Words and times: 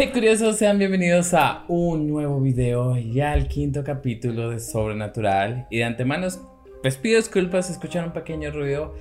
Hey 0.00 0.12
curiosos, 0.12 0.58
sean 0.58 0.78
bienvenidos 0.78 1.34
a 1.34 1.64
un 1.66 2.06
nuevo 2.06 2.40
video, 2.40 2.96
ya 2.96 3.32
al 3.32 3.48
quinto 3.48 3.82
capítulo 3.82 4.50
de 4.50 4.60
Sobrenatural. 4.60 5.66
Y 5.70 5.78
de 5.78 5.84
antemano, 5.86 6.28
pues 6.82 6.96
pido 6.96 7.16
disculpas 7.16 7.66
si 7.66 7.72
escuchan 7.72 8.04
un 8.04 8.12
pequeño 8.12 8.52
ruido. 8.52 8.94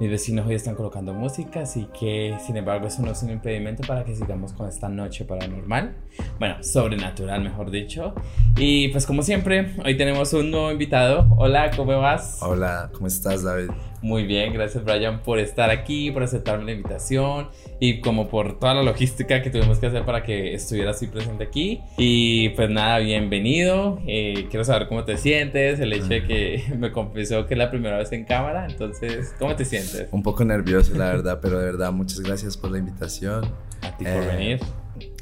Mis 0.00 0.10
vecinos 0.10 0.46
hoy 0.46 0.54
están 0.54 0.74
colocando 0.74 1.14
música, 1.14 1.60
así 1.60 1.88
que 1.98 2.36
sin 2.44 2.58
embargo 2.58 2.88
eso 2.88 3.00
no 3.00 3.12
es 3.12 3.22
un 3.22 3.30
impedimento 3.30 3.84
para 3.88 4.04
que 4.04 4.14
sigamos 4.14 4.52
con 4.52 4.68
esta 4.68 4.90
noche 4.90 5.24
paranormal. 5.24 5.96
Bueno, 6.38 6.62
sobrenatural 6.62 7.42
mejor 7.42 7.70
dicho. 7.70 8.14
Y 8.58 8.88
pues 8.88 9.06
como 9.06 9.22
siempre, 9.22 9.72
hoy 9.82 9.96
tenemos 9.96 10.34
un 10.34 10.50
nuevo 10.50 10.70
invitado. 10.70 11.26
Hola, 11.38 11.70
¿cómo 11.74 11.98
vas? 11.98 12.42
Hola, 12.42 12.90
¿cómo 12.92 13.06
estás 13.06 13.44
David? 13.44 13.70
Muy 14.04 14.24
bien, 14.24 14.52
gracias 14.52 14.84
Brian 14.84 15.22
por 15.22 15.38
estar 15.38 15.70
aquí, 15.70 16.10
por 16.10 16.22
aceptarme 16.22 16.66
la 16.66 16.72
invitación 16.72 17.48
y 17.80 18.02
como 18.02 18.28
por 18.28 18.58
toda 18.58 18.74
la 18.74 18.82
logística 18.82 19.40
que 19.40 19.48
tuvimos 19.48 19.78
que 19.78 19.86
hacer 19.86 20.04
para 20.04 20.22
que 20.22 20.52
estuviera 20.52 20.90
así 20.90 21.06
presente 21.06 21.42
aquí. 21.42 21.80
Y 21.96 22.50
pues 22.50 22.68
nada, 22.68 22.98
bienvenido. 22.98 23.98
Eh, 24.06 24.46
quiero 24.50 24.62
saber 24.62 24.88
cómo 24.88 25.04
te 25.04 25.16
sientes, 25.16 25.80
el 25.80 25.90
hecho 25.94 26.08
de 26.08 26.22
que 26.22 26.64
me 26.78 26.92
confesó 26.92 27.46
que 27.46 27.54
es 27.54 27.58
la 27.58 27.70
primera 27.70 27.96
vez 27.96 28.12
en 28.12 28.26
cámara, 28.26 28.66
entonces, 28.68 29.34
¿cómo 29.38 29.56
te 29.56 29.64
sientes? 29.64 30.06
Un 30.10 30.22
poco 30.22 30.44
nervioso, 30.44 30.94
la 30.98 31.06
verdad, 31.06 31.38
pero 31.40 31.58
de 31.58 31.64
verdad, 31.64 31.90
muchas 31.90 32.20
gracias 32.20 32.58
por 32.58 32.72
la 32.72 32.80
invitación. 32.80 33.46
A 33.80 33.96
ti 33.96 34.04
por 34.04 34.22
eh, 34.22 34.26
venir 34.26 34.60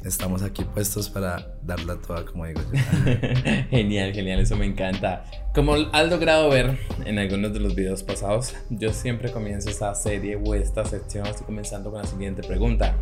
estamos 0.03 0.43
aquí 0.43 0.63
puestos 0.63 1.09
para 1.09 1.55
darla 1.63 1.97
toda, 1.97 2.25
como 2.25 2.45
digo 2.45 2.61
yo. 2.61 2.79
genial, 3.69 4.13
genial, 4.13 4.39
eso 4.39 4.55
me 4.55 4.65
encanta. 4.65 5.25
Como 5.53 5.73
has 5.91 6.09
logrado 6.09 6.49
ver 6.49 6.77
en 7.05 7.19
algunos 7.19 7.53
de 7.53 7.59
los 7.59 7.75
videos 7.75 8.03
pasados, 8.03 8.53
yo 8.69 8.91
siempre 8.93 9.31
comienzo 9.31 9.69
esta 9.69 9.93
serie 9.95 10.35
o 10.35 10.53
esta 10.55 10.85
sección, 10.85 11.27
estoy 11.27 11.45
comenzando 11.45 11.91
con 11.91 12.01
la 12.01 12.07
siguiente 12.07 12.41
pregunta. 12.43 12.95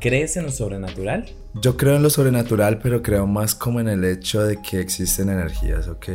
¿Crees 0.00 0.36
en 0.36 0.44
lo 0.44 0.50
sobrenatural? 0.50 1.26
Yo 1.54 1.76
creo 1.76 1.96
en 1.96 2.02
lo 2.02 2.10
sobrenatural, 2.10 2.78
pero 2.78 3.02
creo 3.02 3.26
más 3.26 3.54
como 3.54 3.80
en 3.80 3.88
el 3.88 4.04
hecho 4.04 4.42
de 4.42 4.60
que 4.62 4.80
existen 4.80 5.28
energías, 5.28 5.88
¿ok? 5.88 6.08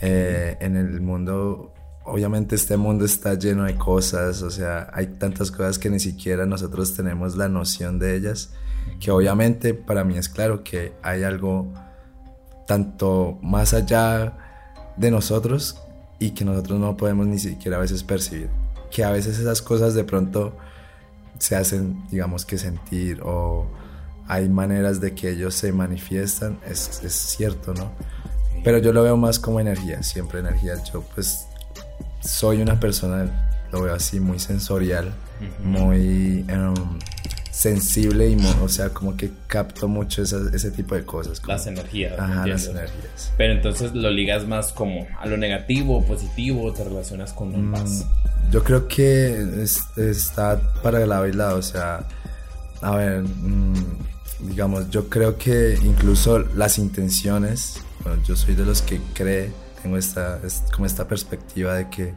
Eh, 0.00 0.56
en 0.60 0.76
el 0.76 1.00
mundo 1.02 1.74
obviamente 2.10 2.54
este 2.54 2.76
mundo 2.76 3.04
está 3.04 3.34
lleno 3.34 3.64
de 3.64 3.76
cosas, 3.76 4.42
o 4.42 4.50
sea, 4.50 4.90
hay 4.92 5.06
tantas 5.06 5.50
cosas 5.50 5.78
que 5.78 5.90
ni 5.90 6.00
siquiera 6.00 6.46
nosotros 6.46 6.94
tenemos 6.94 7.36
la 7.36 7.48
noción 7.48 7.98
de 7.98 8.16
ellas 8.16 8.50
que 8.98 9.10
obviamente 9.10 9.74
para 9.74 10.04
mí 10.04 10.16
es 10.18 10.28
claro 10.28 10.62
que 10.62 10.92
hay 11.02 11.22
algo 11.22 11.72
tanto 12.66 13.38
más 13.42 13.74
allá 13.74 14.36
de 14.96 15.10
nosotros 15.10 15.80
y 16.18 16.32
que 16.32 16.44
nosotros 16.44 16.78
no 16.78 16.96
podemos 16.96 17.26
ni 17.26 17.38
siquiera 17.38 17.78
a 17.78 17.80
veces 17.80 18.04
percibir. 18.04 18.50
Que 18.90 19.04
a 19.04 19.10
veces 19.10 19.38
esas 19.38 19.62
cosas 19.62 19.94
de 19.94 20.04
pronto 20.04 20.56
se 21.38 21.56
hacen, 21.56 22.04
digamos 22.10 22.44
que 22.44 22.58
sentir 22.58 23.20
o 23.22 23.66
hay 24.28 24.48
maneras 24.48 25.00
de 25.00 25.14
que 25.14 25.30
ellos 25.30 25.54
se 25.54 25.72
manifiestan, 25.72 26.60
es, 26.66 27.02
es 27.02 27.14
cierto, 27.14 27.74
¿no? 27.74 27.90
Pero 28.62 28.78
yo 28.78 28.92
lo 28.92 29.02
veo 29.02 29.16
más 29.16 29.38
como 29.38 29.58
energía, 29.58 30.02
siempre 30.02 30.40
energía. 30.40 30.74
Yo 30.92 31.02
pues 31.14 31.46
soy 32.20 32.62
una 32.62 32.78
persona, 32.78 33.66
lo 33.72 33.82
veo 33.82 33.94
así, 33.94 34.20
muy 34.20 34.38
sensorial, 34.38 35.12
muy... 35.62 36.44
Em, 36.48 36.74
sensible 37.60 38.26
y, 38.26 38.36
o 38.62 38.68
sea, 38.68 38.88
como 38.88 39.18
que 39.18 39.30
capto 39.46 39.86
mucho 39.86 40.22
ese 40.22 40.70
tipo 40.70 40.94
de 40.94 41.04
cosas. 41.04 41.42
Las 41.46 41.66
energías. 41.66 42.18
Ajá, 42.18 42.46
las 42.46 42.66
energías. 42.66 43.34
Pero 43.36 43.52
entonces 43.52 43.92
lo 43.92 44.10
ligas 44.10 44.46
más 44.46 44.72
como 44.72 45.06
a 45.18 45.26
lo 45.26 45.36
negativo, 45.36 46.02
positivo, 46.06 46.72
te 46.72 46.84
relacionas 46.84 47.34
con 47.34 47.62
más. 47.66 48.06
Mm, 48.06 48.50
yo 48.50 48.64
creo 48.64 48.88
que 48.88 49.62
está 49.62 50.58
para 50.82 51.02
el 51.02 51.10
lado 51.10 51.26
y 51.26 51.34
lado, 51.34 51.58
o 51.58 51.62
sea, 51.62 52.08
a 52.80 52.96
ver, 52.96 53.24
mm, 53.24 53.74
digamos, 54.48 54.88
yo 54.88 55.10
creo 55.10 55.36
que 55.36 55.78
incluso 55.82 56.38
las 56.38 56.78
intenciones, 56.78 57.82
bueno, 58.02 58.22
yo 58.22 58.36
soy 58.36 58.54
de 58.54 58.64
los 58.64 58.80
que 58.80 59.02
cree, 59.12 59.52
tengo 59.82 59.96
esta, 59.96 60.40
como 60.74 60.86
esta 60.86 61.06
perspectiva 61.06 61.74
de 61.74 61.88
que 61.88 62.14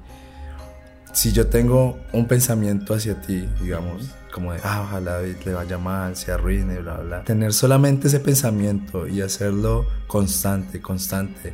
si 1.13 1.31
yo 1.31 1.47
tengo 1.47 1.99
un 2.11 2.27
pensamiento 2.27 2.95
hacia 2.95 3.21
ti, 3.21 3.47
digamos, 3.61 4.09
como 4.33 4.51
de, 4.51 4.59
ah, 4.63 4.81
ojalá 4.87 5.21
le 5.21 5.53
vaya 5.53 5.77
mal, 5.77 6.15
se 6.15 6.31
arruine, 6.31 6.79
bla, 6.79 6.97
bla. 6.97 7.23
Tener 7.23 7.53
solamente 7.53 8.07
ese 8.07 8.19
pensamiento 8.19 9.07
y 9.07 9.21
hacerlo 9.21 9.85
constante, 10.07 10.81
constante, 10.81 11.53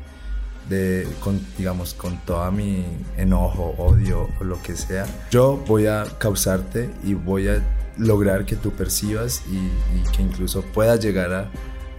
de, 0.69 1.07
con, 1.19 1.41
digamos, 1.57 1.93
con 1.93 2.17
toda 2.19 2.51
mi 2.51 2.85
enojo, 3.17 3.75
odio 3.77 4.29
o 4.39 4.43
lo 4.43 4.61
que 4.61 4.75
sea, 4.77 5.05
yo 5.29 5.57
voy 5.67 5.87
a 5.87 6.05
causarte 6.19 6.89
y 7.03 7.15
voy 7.15 7.49
a 7.49 7.61
lograr 7.97 8.45
que 8.45 8.55
tú 8.55 8.71
percibas 8.71 9.43
y, 9.51 10.09
que 10.15 10.21
incluso 10.21 10.61
puedas 10.61 10.99
llegar 11.01 11.33
a, 11.33 11.49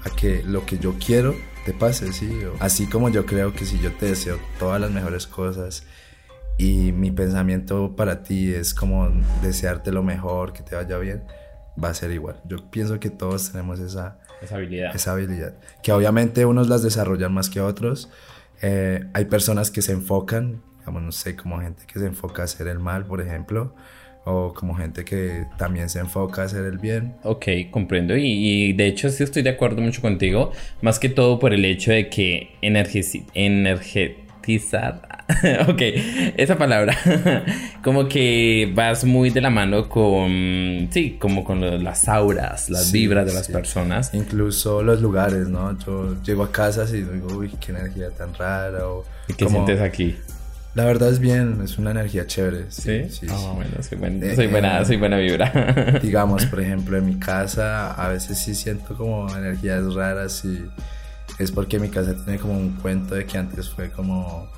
a, 0.04 0.10
que 0.16 0.42
lo 0.44 0.65
que 0.65 0.78
yo 0.78 0.94
quiero 1.04 1.34
te 1.65 1.72
pase, 1.72 2.12
¿sí? 2.12 2.31
así 2.59 2.87
como 2.87 3.09
yo 3.09 3.26
creo 3.26 3.53
que 3.53 3.65
si 3.65 3.78
yo 3.81 3.93
te 3.93 4.06
deseo 4.06 4.38
todas 4.59 4.81
las 4.81 4.91
mejores 4.91 5.26
cosas, 5.26 5.84
y 6.60 6.93
mi 6.93 7.10
pensamiento 7.10 7.97
para 7.97 8.22
ti 8.22 8.53
es 8.53 8.75
como 8.75 9.09
desearte 9.41 9.93
lo 9.93 10.03
mejor, 10.03 10.53
que 10.53 10.62
te 10.62 10.76
vaya 10.76 10.98
bien, 10.98 11.25
va 11.82 11.88
a 11.88 11.94
ser 11.94 12.10
igual. 12.10 12.38
Yo 12.44 12.71
pienso 12.71 13.00
que 13.00 13.09
todos 13.09 13.50
tenemos 13.50 13.81
esa, 13.81 14.19
esa 14.43 14.56
habilidad. 14.56 14.94
Esa 14.94 15.12
habilidad. 15.12 15.54
Que 15.82 15.93
obviamente 15.93 16.44
unos 16.44 16.69
las 16.69 16.82
desarrollan 16.82 17.32
más 17.32 17.48
que 17.48 17.62
otros. 17.62 18.10
Eh, 18.60 19.06
hay 19.15 19.25
personas 19.25 19.71
que 19.71 19.81
se 19.81 19.92
enfocan, 19.92 20.62
digamos, 20.81 21.03
no 21.03 21.12
sé, 21.12 21.34
como 21.34 21.59
gente 21.60 21.84
que 21.87 21.98
se 21.98 22.04
enfoca 22.04 22.42
a 22.42 22.44
hacer 22.44 22.69
el 22.69 22.78
mal, 22.78 23.06
por 23.06 23.22
ejemplo, 23.22 23.75
o 24.25 24.53
como 24.53 24.75
gente 24.75 25.04
que 25.04 25.47
también 25.56 25.88
se 25.88 25.98
enfoca 25.98 26.42
a 26.42 26.44
hacer 26.47 26.64
el 26.64 26.78
bien. 26.78 27.14
Ok, 27.22 27.47
comprendo. 27.70 28.16
Y, 28.16 28.72
de 28.72 28.86
hecho 28.86 29.08
sí 29.10 29.22
estoy 29.25 29.42
de 29.42 29.50
acuerdo 29.50 29.81
mucho 29.82 30.00
contigo, 30.00 30.53
más 30.82 30.98
que 30.98 31.08
todo 31.08 31.38
por 31.38 31.54
el 31.54 31.64
hecho 31.64 31.92
de 31.92 32.08
que 32.08 32.56
energetizar 32.62 34.20
ok, 35.69 35.82
esa 36.36 36.56
palabra. 36.56 36.97
como 37.84 38.09
que 38.09 38.70
vas 38.75 39.04
muy 39.04 39.30
de 39.30 39.41
la 39.41 39.50
mano 39.50 39.88
con, 39.88 40.88
sí, 40.91 41.16
como 41.20 41.44
con 41.44 41.84
las 41.84 42.09
auras, 42.09 42.69
las 42.70 42.91
vibras 42.92 43.26
de 43.26 43.34
las 43.34 43.48
personas. 43.48 44.12
Incluso 44.12 44.82
los 44.82 45.00
lugares, 45.00 45.48
¿no? 45.48 45.78
Yo 45.78 46.20
llego 46.22 46.42
a 46.42 46.50
casas 46.50 46.92
y 46.92 47.03
digo, 47.03 47.36
uy, 47.36 47.50
qué 47.60 47.72
energía 47.72 48.10
tan 48.10 48.34
rara. 48.34 48.88
O 48.88 49.04
¿Y 49.28 49.34
qué 49.34 49.48
sientes 49.48 49.80
aquí? 49.80 50.16
La 50.75 50.84
verdad 50.84 51.10
es 51.10 51.19
bien, 51.19 51.60
es 51.64 51.78
una 51.78 51.91
energía 51.91 52.26
chévere. 52.26 52.66
Sí, 52.70 53.08
sí. 53.10 53.26
Oh, 53.31 53.54
bueno, 53.54 53.70
soy, 53.82 53.98
eh, 54.22 54.36
soy, 54.36 54.47
buena, 54.47 54.81
eh, 54.81 54.84
soy 54.84 54.97
buena 54.98 55.16
vibra. 55.16 55.98
digamos, 56.03 56.47
por 56.47 56.60
ejemplo, 56.62 56.97
en 56.97 57.06
mi 57.06 57.19
casa 57.19 57.92
a 57.92 58.08
veces 58.08 58.38
sí 58.38 58.54
siento 58.54 58.97
como 58.97 59.28
energías 59.36 59.94
raras 59.94 60.44
y 60.44 60.64
es 61.38 61.50
porque 61.50 61.78
mi 61.80 61.88
casa 61.88 62.14
tiene 62.14 62.38
como 62.38 62.56
un 62.56 62.76
cuento 62.76 63.14
de 63.14 63.26
que 63.26 63.36
antes 63.38 63.69
fue 63.69 63.91
como 63.91 64.48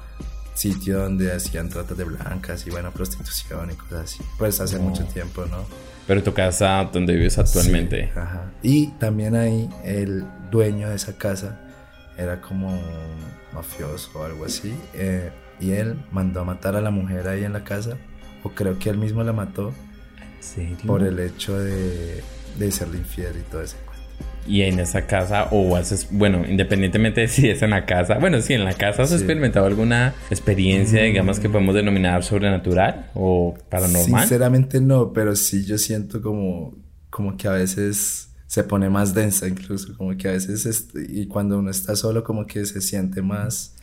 sitio 0.54 0.98
donde 0.98 1.32
hacían 1.32 1.70
tratas 1.70 1.96
de 1.96 2.04
blancas 2.04 2.66
y 2.66 2.70
bueno, 2.70 2.90
prostitución 2.92 3.70
y 3.70 3.74
cosas 3.74 4.04
así. 4.04 4.22
Pues 4.38 4.60
hace 4.60 4.78
mucho 4.78 5.04
tiempo, 5.04 5.46
¿no? 5.46 5.64
Pero 6.06 6.22
tu 6.22 6.34
casa 6.34 6.88
donde 6.92 7.14
vives 7.14 7.38
actualmente. 7.38 8.12
ajá. 8.14 8.50
Y 8.62 8.88
también 8.98 9.34
ahí 9.34 9.70
el 9.84 10.24
dueño 10.50 10.90
de 10.90 10.96
esa 10.96 11.16
casa 11.16 11.58
era 12.18 12.40
como 12.40 12.68
un 12.68 13.20
mafioso 13.54 14.10
o 14.14 14.24
algo 14.24 14.44
así. 14.44 14.74
Eh, 14.92 15.30
y 15.62 15.72
él 15.72 15.96
mandó 16.10 16.40
a 16.40 16.44
matar 16.44 16.76
a 16.76 16.80
la 16.80 16.90
mujer 16.90 17.28
ahí 17.28 17.44
en 17.44 17.52
la 17.52 17.64
casa. 17.64 17.96
O 18.42 18.50
creo 18.50 18.78
que 18.78 18.90
él 18.90 18.98
mismo 18.98 19.22
la 19.22 19.32
mató. 19.32 19.72
Por 20.86 21.04
el 21.04 21.20
hecho 21.20 21.56
de, 21.56 22.20
de 22.58 22.72
serle 22.72 22.98
infiel 22.98 23.36
y 23.38 23.50
todo 23.50 23.62
eso 23.62 23.76
y 24.46 24.62
en 24.62 24.80
esa 24.80 25.06
casa 25.06 25.48
o 25.50 25.76
haces, 25.76 26.08
bueno, 26.10 26.44
independientemente 26.48 27.22
de 27.22 27.28
si 27.28 27.48
es 27.48 27.62
en 27.62 27.70
la 27.70 27.86
casa, 27.86 28.18
bueno, 28.18 28.40
si 28.40 28.54
en 28.54 28.64
la 28.64 28.74
casa 28.74 29.02
has 29.02 29.12
experimentado 29.12 29.66
alguna 29.66 30.14
experiencia, 30.30 31.02
digamos, 31.02 31.38
que 31.38 31.48
podemos 31.48 31.74
denominar 31.74 32.24
sobrenatural 32.24 33.10
o 33.14 33.54
paranormal. 33.68 34.22
Sinceramente 34.22 34.80
no, 34.80 35.12
pero 35.12 35.36
sí 35.36 35.64
yo 35.64 35.78
siento 35.78 36.20
como, 36.20 36.74
como 37.10 37.36
que 37.36 37.48
a 37.48 37.52
veces 37.52 38.31
se 38.52 38.64
pone 38.64 38.90
más 38.90 39.14
densa 39.14 39.48
incluso, 39.48 39.96
como 39.96 40.14
que 40.14 40.28
a 40.28 40.32
veces, 40.32 40.90
y 41.08 41.26
cuando 41.26 41.58
uno 41.58 41.70
está 41.70 41.96
solo 41.96 42.22
como 42.22 42.46
que 42.46 42.66
se 42.66 42.82
siente 42.82 43.22
más, 43.22 43.74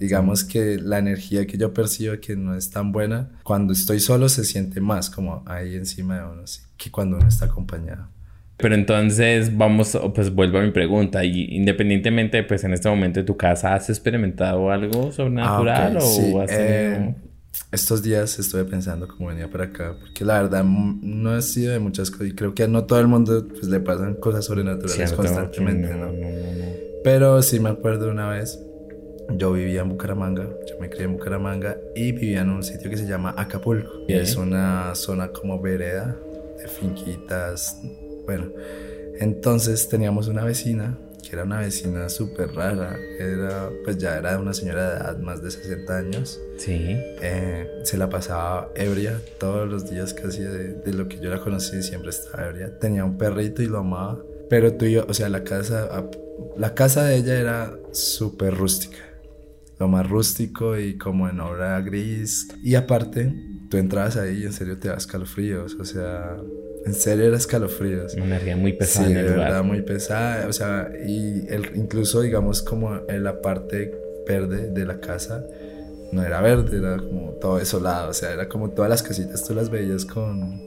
digamos 0.00 0.42
que 0.42 0.76
la 0.76 0.98
energía 0.98 1.46
que 1.46 1.56
yo 1.56 1.72
percibo 1.72 2.18
que 2.20 2.34
no 2.34 2.56
es 2.56 2.68
tan 2.68 2.90
buena, 2.90 3.30
cuando 3.44 3.72
estoy 3.72 4.00
solo 4.00 4.28
se 4.28 4.42
siente 4.42 4.80
más 4.80 5.08
como 5.08 5.44
ahí 5.46 5.76
encima 5.76 6.16
de 6.16 6.24
uno, 6.24 6.42
que 6.76 6.90
cuando 6.90 7.16
uno 7.16 7.28
está 7.28 7.44
acompañado. 7.44 8.08
Pero 8.56 8.74
entonces 8.74 9.56
vamos, 9.56 9.96
pues 10.12 10.34
vuelvo 10.34 10.58
a 10.58 10.62
mi 10.62 10.72
pregunta. 10.72 11.24
Y 11.24 11.54
independientemente, 11.54 12.42
pues 12.42 12.64
en 12.64 12.72
este 12.72 12.88
momento 12.88 13.20
de 13.20 13.24
tu 13.24 13.36
casa, 13.36 13.72
¿has 13.72 13.88
experimentado 13.88 14.72
algo 14.72 15.12
sobrenatural 15.12 15.96
ah, 15.96 16.02
o 16.02 16.40
has 16.40 16.50
eh, 16.50 17.14
estos 17.70 18.02
días 18.02 18.38
estuve 18.38 18.64
pensando 18.64 19.06
cómo 19.08 19.28
venía 19.28 19.50
para 19.50 19.64
acá, 19.64 19.96
porque 19.98 20.24
la 20.24 20.42
verdad 20.42 20.64
no 20.64 21.36
he 21.36 21.42
sido 21.42 21.72
de 21.72 21.78
muchas 21.78 22.10
cosas 22.10 22.28
y 22.28 22.34
creo 22.34 22.54
que 22.54 22.64
a 22.64 22.68
no 22.68 22.84
todo 22.84 23.00
el 23.00 23.08
mundo 23.08 23.46
pues, 23.46 23.64
le 23.64 23.80
pasan 23.80 24.14
cosas 24.14 24.44
sobrenaturales 24.44 25.12
constantemente, 25.12 25.94
no, 25.94 26.12
Pero 27.04 27.42
sí 27.42 27.60
me 27.60 27.70
acuerdo 27.70 28.10
una 28.10 28.28
vez, 28.28 28.58
yo 29.36 29.52
vivía 29.52 29.82
en 29.82 29.90
Bucaramanga, 29.90 30.48
yo 30.66 30.78
me 30.80 30.88
crié 30.88 31.04
en 31.04 31.12
Bucaramanga 31.12 31.76
y 31.94 32.12
vivía 32.12 32.40
en 32.40 32.50
un 32.50 32.62
sitio 32.62 32.88
que 32.88 32.96
se 32.96 33.06
llama 33.06 33.34
Acapulco. 33.36 33.90
Y 34.08 34.14
es 34.14 34.36
una 34.36 34.94
zona 34.94 35.28
como 35.28 35.60
vereda 35.60 36.16
de 36.58 36.68
finquitas, 36.68 37.78
bueno, 38.24 38.46
Entonces 39.20 39.88
teníamos 39.88 40.28
una 40.28 40.44
vecina, 40.44 40.96
que 41.28 41.36
era 41.36 41.44
una 41.44 41.60
vecina 41.60 42.08
súper 42.08 42.54
rara, 42.54 42.96
era, 43.18 43.70
pues 43.84 43.98
ya 43.98 44.16
era 44.16 44.38
una 44.38 44.54
señora 44.54 44.90
de 44.90 44.96
edad, 44.96 45.18
más 45.18 45.42
de 45.42 45.50
60 45.50 45.96
años. 45.96 46.40
Sí. 46.56 46.96
Eh, 47.20 47.68
se 47.84 47.98
la 47.98 48.08
pasaba 48.08 48.70
ebria 48.74 49.20
todos 49.38 49.68
los 49.68 49.90
días 49.90 50.14
casi 50.14 50.42
de, 50.42 50.74
de 50.74 50.92
lo 50.94 51.08
que 51.08 51.18
yo 51.20 51.30
la 51.30 51.40
conocí, 51.40 51.82
siempre 51.82 52.10
estaba 52.10 52.48
ebria. 52.48 52.78
Tenía 52.78 53.04
un 53.04 53.18
perrito 53.18 53.62
y 53.62 53.66
lo 53.66 53.78
amaba, 53.78 54.22
pero 54.48 54.72
tú 54.74 54.86
y 54.86 54.92
yo, 54.92 55.06
o 55.08 55.14
sea, 55.14 55.28
la 55.28 55.44
casa, 55.44 56.08
la 56.56 56.74
casa 56.74 57.04
de 57.04 57.16
ella 57.16 57.38
era 57.38 57.78
súper 57.92 58.54
rústica 58.54 58.98
lo 59.78 59.88
más 59.88 60.08
rústico 60.08 60.76
y 60.76 60.98
como 60.98 61.28
en 61.28 61.40
obra 61.40 61.80
gris. 61.80 62.48
Y 62.62 62.74
aparte, 62.74 63.32
tú 63.70 63.76
entrabas 63.76 64.16
ahí 64.16 64.42
y 64.42 64.46
en 64.46 64.52
serio 64.52 64.78
te 64.78 64.88
da 64.88 64.96
escalofríos, 64.96 65.74
o 65.74 65.84
sea, 65.84 66.36
en 66.88 66.94
serio 66.94 67.26
era 67.26 67.36
escalofríos. 67.36 68.14
Una 68.14 68.24
energía 68.26 68.56
muy 68.56 68.72
pesada. 68.72 69.06
Sí, 69.06 69.12
en 69.12 69.18
el 69.18 69.24
de 69.26 69.30
lugar. 69.32 69.48
verdad, 69.48 69.64
muy 69.64 69.82
pesada, 69.82 70.48
o 70.48 70.52
sea, 70.52 70.90
y 71.06 71.46
el, 71.48 71.70
incluso 71.74 72.22
digamos 72.22 72.62
como 72.62 73.00
en 73.08 73.22
la 73.24 73.40
parte 73.42 73.92
verde 74.26 74.70
de 74.70 74.86
la 74.86 74.98
casa, 75.00 75.44
no 76.12 76.22
era 76.24 76.40
verde, 76.40 76.78
era 76.78 76.96
como 76.96 77.32
todo 77.32 77.58
desolado, 77.58 78.10
o 78.10 78.14
sea, 78.14 78.32
era 78.32 78.48
como 78.48 78.70
todas 78.70 78.88
las 78.90 79.02
casitas 79.02 79.46
tú 79.46 79.54
las 79.54 79.68
veías 79.70 80.06
con, 80.06 80.62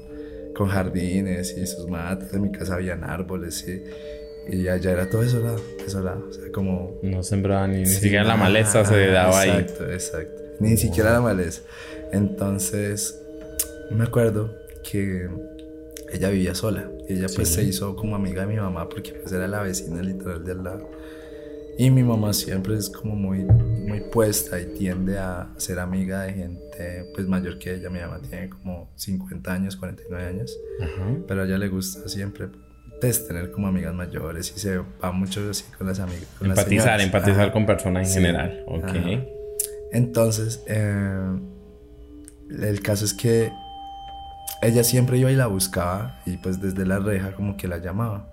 con 0.55 0.67
jardines 0.67 1.57
y 1.57 1.65
sus 1.65 1.87
matas, 1.87 2.31
en 2.33 2.43
mi 2.43 2.51
casa 2.51 2.75
habían 2.75 3.03
árboles 3.03 3.67
y... 3.67 3.83
Y 4.49 4.67
allá 4.67 4.91
era 4.91 5.07
todo 5.07 5.21
desolado, 5.21 5.61
desolado. 5.77 6.25
O 6.27 6.33
sea, 6.33 6.51
como. 6.51 6.97
No 7.03 7.21
sembraba 7.21 7.67
ni, 7.67 7.81
ni 7.81 7.85
Sí, 7.85 8.01
siquiera 8.01 8.23
la 8.23 8.35
maleza 8.35 8.83
se 8.83 9.07
daba 9.07 9.39
ahí. 9.39 9.49
Exacto, 9.51 9.91
exacto. 9.91 10.41
Ni 10.59 10.77
siquiera 10.77 11.13
la 11.13 11.21
maleza. 11.21 11.61
Entonces, 12.11 13.21
me 13.91 14.03
acuerdo 14.03 14.51
que 14.83 15.29
ella 16.11 16.29
vivía 16.29 16.55
sola. 16.55 16.89
Ella 17.07 17.27
pues 17.35 17.47
Sí. 17.49 17.55
se 17.55 17.63
hizo 17.63 17.95
como 17.95 18.15
amiga 18.15 18.41
de 18.41 18.47
mi 18.47 18.55
mamá 18.59 18.87
porque 18.89 19.13
pues 19.13 19.31
era 19.33 19.47
la 19.47 19.61
vecina 19.63 20.01
literal 20.01 20.43
de 20.45 20.51
al 20.51 20.63
lado. 20.63 20.89
Y 21.77 21.89
mi 21.89 22.03
mamá 22.03 22.33
siempre 22.33 22.75
es 22.75 22.89
como 22.89 23.15
muy, 23.15 23.39
muy 23.43 24.01
puesta 24.01 24.59
y 24.59 24.65
tiende 24.77 25.17
a 25.17 25.49
ser 25.57 25.79
amiga 25.79 26.23
de 26.23 26.33
gente 26.33 27.05
pues 27.15 27.27
mayor 27.27 27.57
que 27.59 27.73
ella. 27.75 27.89
Mi 27.89 27.99
mamá 27.99 28.19
tiene 28.21 28.49
como 28.49 28.91
50 28.95 29.53
años, 29.53 29.75
49 29.77 30.25
años. 30.25 30.57
Ajá. 30.81 31.17
Pero 31.27 31.41
a 31.41 31.45
ella 31.45 31.57
le 31.57 31.69
gusta 31.69 32.07
siempre 32.09 32.49
pues, 32.99 33.25
tener 33.27 33.51
como 33.51 33.67
amigas 33.67 33.95
mayores 33.95 34.53
y 34.55 34.59
se 34.59 34.77
va 34.77 35.11
mucho 35.11 35.49
así 35.49 35.63
con 35.77 35.87
las 35.87 35.99
amigas. 35.99 36.27
con 36.37 36.49
las 36.49 36.57
Empatizar, 36.59 36.99
señoras. 36.99 37.05
empatizar 37.05 37.43
Ajá. 37.45 37.51
con 37.53 37.65
personas 37.65 38.07
en 38.07 38.13
Sí. 38.13 38.19
general. 38.19 38.63
Ok. 38.67 38.83
Ajá. 38.83 39.23
Entonces, 39.93 40.63
eh, 40.67 41.39
el 42.61 42.81
caso 42.81 43.05
es 43.05 43.13
que 43.13 43.51
ella 44.61 44.83
siempre 44.83 45.17
iba 45.17 45.31
y 45.31 45.35
la 45.35 45.47
buscaba 45.47 46.19
y 46.25 46.37
pues 46.37 46.61
desde 46.61 46.85
la 46.85 46.99
reja 46.99 47.33
como 47.35 47.57
que 47.57 47.67
la 47.67 47.77
llamaba. 47.77 48.27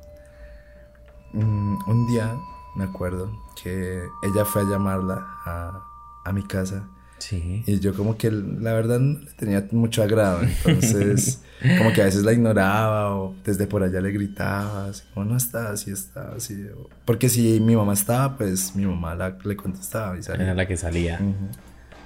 Mm, 1.32 1.76
un 1.88 2.06
día 2.08 2.34
me 2.76 2.84
acuerdo 2.84 3.30
que 3.62 4.02
ella 4.22 4.44
fue 4.44 4.62
a 4.62 4.64
llamarla 4.64 5.26
a, 5.44 5.82
a 6.24 6.32
mi 6.32 6.42
casa 6.42 6.84
Sí. 7.18 7.64
y 7.66 7.80
yo 7.80 7.94
como 7.96 8.16
que 8.16 8.30
la 8.30 8.72
verdad 8.74 9.00
tenía 9.36 9.66
mucho 9.72 10.04
agrado, 10.04 10.40
entonces 10.40 11.42
como 11.78 11.92
que 11.92 12.00
a 12.02 12.04
veces 12.04 12.22
la 12.22 12.32
ignoraba 12.32 13.16
o 13.16 13.34
desde 13.44 13.66
por 13.66 13.82
allá 13.82 14.00
le 14.00 14.12
gritaba, 14.12 14.86
así 14.86 15.02
como 15.12 15.26
no 15.26 15.36
está, 15.36 15.76
sí 15.76 15.90
está, 15.90 16.30
así. 16.36 16.64
Porque 17.04 17.28
si 17.28 17.58
mi 17.58 17.74
mamá 17.74 17.94
estaba, 17.94 18.36
pues 18.36 18.76
mi 18.76 18.86
mamá 18.86 19.16
la, 19.16 19.36
le 19.44 19.56
contestaba 19.56 20.16
y 20.16 20.22
salía. 20.22 20.44
Era 20.44 20.54
la 20.54 20.66
que 20.68 20.76
salía. 20.76 21.18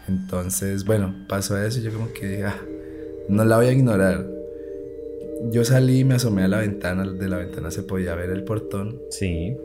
Entonces, 0.08 0.84
bueno, 0.86 1.14
pasó 1.28 1.58
eso 1.62 1.78
y 1.80 1.82
yo 1.82 1.92
como 1.92 2.10
que 2.14 2.44
ah, 2.46 2.56
no 3.28 3.44
la 3.44 3.56
voy 3.56 3.66
a 3.66 3.72
ignorar. 3.72 4.26
Yo 5.50 5.64
salí 5.64 6.00
y 6.00 6.04
me 6.04 6.14
asomé 6.14 6.44
a 6.44 6.48
la 6.48 6.58
ventana, 6.58 7.04
de 7.10 7.28
la 7.28 7.38
ventana 7.38 7.70
se 7.70 7.82
podía 7.82 8.14
ver 8.14 8.30
el 8.30 8.44
portón 8.44 9.00
Sí. 9.10 9.56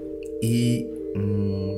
y 0.41 0.87
mm, 1.15 1.71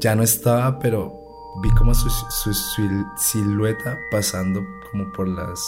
ya 0.00 0.14
no 0.14 0.22
estaba, 0.22 0.78
pero 0.78 1.14
vi 1.62 1.70
como 1.78 1.94
su, 1.94 2.10
su 2.10 2.50
sil- 2.52 3.16
silueta 3.16 3.98
pasando 4.10 4.60
como 4.90 5.10
por 5.12 5.28
las... 5.28 5.60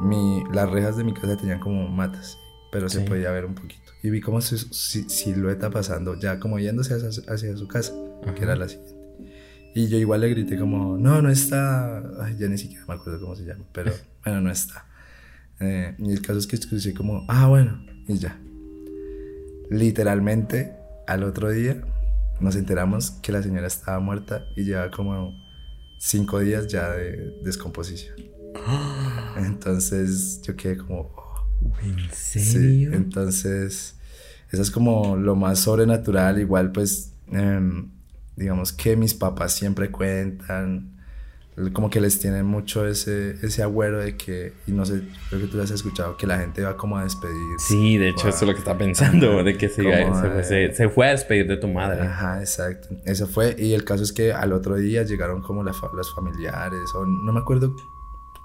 Mi, 0.00 0.42
las 0.52 0.68
rejas 0.70 0.96
de 0.96 1.04
mi 1.04 1.14
casa 1.14 1.36
tenían 1.36 1.60
como 1.60 1.86
matas, 1.88 2.38
pero 2.72 2.88
se 2.88 3.02
podía 3.02 3.30
ver 3.30 3.44
un 3.44 3.54
poquito. 3.54 3.92
Y 4.02 4.10
vi 4.10 4.20
como 4.20 4.40
su 4.40 4.56
si- 4.58 5.08
silueta 5.08 5.70
pasando, 5.70 6.18
ya 6.18 6.40
como 6.40 6.58
yéndose 6.58 6.94
hacia, 6.94 7.12
su- 7.12 7.22
hacia 7.30 7.56
su 7.56 7.68
casa, 7.68 7.92
Ajá. 8.22 8.34
que 8.34 8.42
era 8.42 8.56
la 8.56 8.68
siguiente. 8.68 8.93
Y 9.74 9.88
yo 9.88 9.98
igual 9.98 10.20
le 10.20 10.28
grité 10.30 10.56
como, 10.58 10.96
no, 10.96 11.20
no 11.20 11.28
está. 11.30 11.98
Ay, 12.22 12.36
ya 12.38 12.46
ni 12.48 12.58
siquiera 12.58 12.84
me 12.86 12.94
acuerdo 12.94 13.20
cómo 13.20 13.34
se 13.34 13.44
llama, 13.44 13.64
pero 13.72 13.92
bueno, 14.24 14.40
no 14.40 14.50
está. 14.50 14.86
Eh, 15.60 15.94
y 15.98 16.12
el 16.12 16.20
caso 16.22 16.38
es 16.38 16.46
que 16.46 16.56
escuché 16.56 16.94
como, 16.94 17.24
ah, 17.28 17.48
bueno, 17.48 17.84
y 18.08 18.18
ya. 18.18 18.38
Literalmente, 19.70 20.72
al 21.06 21.22
otro 21.24 21.50
día 21.50 21.82
nos 22.40 22.56
enteramos 22.56 23.12
que 23.22 23.32
la 23.32 23.42
señora 23.42 23.66
estaba 23.66 23.98
muerta 24.00 24.44
y 24.56 24.64
llevaba 24.64 24.90
como 24.90 25.32
cinco 25.98 26.40
días 26.40 26.66
ya 26.68 26.90
de 26.90 27.40
descomposición. 27.44 28.14
Entonces 29.36 30.40
yo 30.42 30.54
quedé 30.56 30.76
como, 30.76 31.12
oh, 31.16 31.46
¿En 31.82 31.96
Sí, 32.12 32.40
serio? 32.40 32.92
entonces, 32.92 33.96
eso 34.50 34.62
es 34.62 34.70
como 34.70 35.16
lo 35.16 35.34
más 35.34 35.60
sobrenatural. 35.60 36.38
Igual, 36.38 36.72
pues, 36.72 37.12
em, 37.32 37.90
digamos 38.36 38.72
que 38.72 38.96
mis 38.96 39.14
papás 39.14 39.52
siempre 39.54 39.90
cuentan, 39.90 40.90
como 41.72 41.88
que 41.88 42.00
les 42.00 42.18
tienen 42.18 42.44
mucho 42.46 42.84
ese, 42.86 43.36
ese 43.46 43.62
agüero 43.62 44.00
de 44.00 44.16
que, 44.16 44.54
y 44.66 44.72
no 44.72 44.84
sé, 44.84 45.02
creo 45.28 45.40
que 45.42 45.46
tú 45.46 45.56
lo 45.56 45.62
has 45.62 45.70
escuchado, 45.70 46.16
que 46.16 46.26
la 46.26 46.38
gente 46.38 46.62
va 46.62 46.76
como 46.76 46.96
a 46.98 47.04
despedirse. 47.04 47.66
Sí, 47.68 47.96
de 47.96 48.08
hecho, 48.08 48.28
eso 48.28 48.38
es 48.38 48.42
lo 48.48 48.52
que 48.54 48.58
estaba 48.58 48.76
pensando, 48.78 49.44
de 49.44 49.56
que 49.56 49.68
se, 49.68 49.84
iba- 49.84 50.20
se, 50.20 50.30
fue, 50.30 50.42
se- 50.44 50.74
se 50.74 50.88
fue 50.88 51.06
a 51.06 51.10
despedir 51.12 51.46
de 51.46 51.56
tu 51.56 51.68
madre. 51.68 52.02
Ajá, 52.02 52.40
exacto. 52.40 52.88
Eso 53.04 53.28
fue, 53.28 53.54
y 53.56 53.72
el 53.72 53.84
caso 53.84 54.02
es 54.02 54.12
que 54.12 54.32
al 54.32 54.52
otro 54.52 54.74
día 54.76 55.04
llegaron 55.04 55.42
como 55.42 55.62
la 55.62 55.72
los 55.94 56.12
familiares, 56.14 56.80
o 56.94 57.06
no 57.06 57.32
me 57.32 57.38
acuerdo 57.38 57.74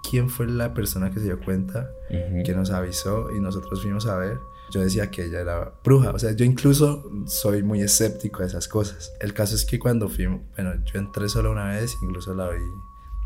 quién 0.07 0.29
fue 0.29 0.47
la 0.47 0.73
persona 0.73 1.09
que 1.11 1.19
se 1.19 1.25
dio 1.25 1.39
cuenta, 1.39 1.89
Ujú. 2.09 2.43
que 2.43 2.53
nos 2.55 2.69
avisó 2.71 3.29
y 3.35 3.39
nosotros 3.39 3.81
fuimos 3.81 4.05
a 4.05 4.17
ver. 4.17 4.39
Yo 4.71 4.81
decía 4.81 5.09
que 5.09 5.25
ella 5.25 5.39
era 5.41 5.73
bruja, 5.83 6.11
o 6.11 6.19
sea, 6.19 6.31
yo 6.33 6.45
incluso 6.45 7.03
soy 7.25 7.63
muy 7.63 7.81
escéptico 7.81 8.41
de 8.41 8.47
esas 8.47 8.67
cosas. 8.67 9.11
El 9.19 9.33
caso 9.33 9.55
es 9.55 9.65
que 9.65 9.79
cuando 9.79 10.09
fuimos, 10.09 10.41
bueno, 10.55 10.73
yo 10.85 10.99
entré 10.99 11.27
solo 11.27 11.51
una 11.51 11.69
vez, 11.69 11.95
incluso 12.03 12.35
la 12.35 12.49
vi, 12.51 12.61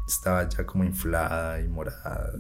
estaba 0.08 0.48
ya 0.48 0.66
como 0.66 0.86
inflada 0.86 1.60
y 1.60 1.68
morada. 1.68 2.32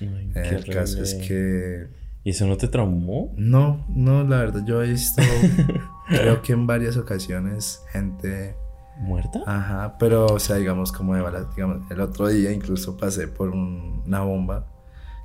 Ay, 0.00 0.32
El 0.34 0.64
caso 0.66 1.00
es 1.02 1.14
que 1.14 1.86
¿Y 2.24 2.30
eso 2.30 2.46
no 2.46 2.56
te 2.56 2.66
traumó? 2.66 3.32
no, 3.36 3.84
no, 3.88 4.24
la 4.24 4.38
verdad, 4.38 4.62
yo 4.66 4.82
he 4.82 4.88
visto, 4.90 5.22
creo 6.08 6.42
que 6.42 6.52
en 6.52 6.66
varias 6.66 6.96
ocasiones, 6.96 7.80
gente, 7.92 8.56
¿Muerta? 8.98 9.40
ajá, 9.46 9.96
pero, 9.98 10.26
o 10.26 10.38
sea, 10.38 10.56
digamos, 10.56 10.92
como 10.92 11.14
de 11.14 11.22
balas, 11.22 11.46
digamos, 11.56 11.90
el 11.90 12.00
otro 12.00 12.28
día 12.28 12.52
incluso 12.52 12.96
pasé 12.96 13.26
por 13.28 13.48
un- 13.50 14.02
una 14.06 14.20
bomba, 14.20 14.66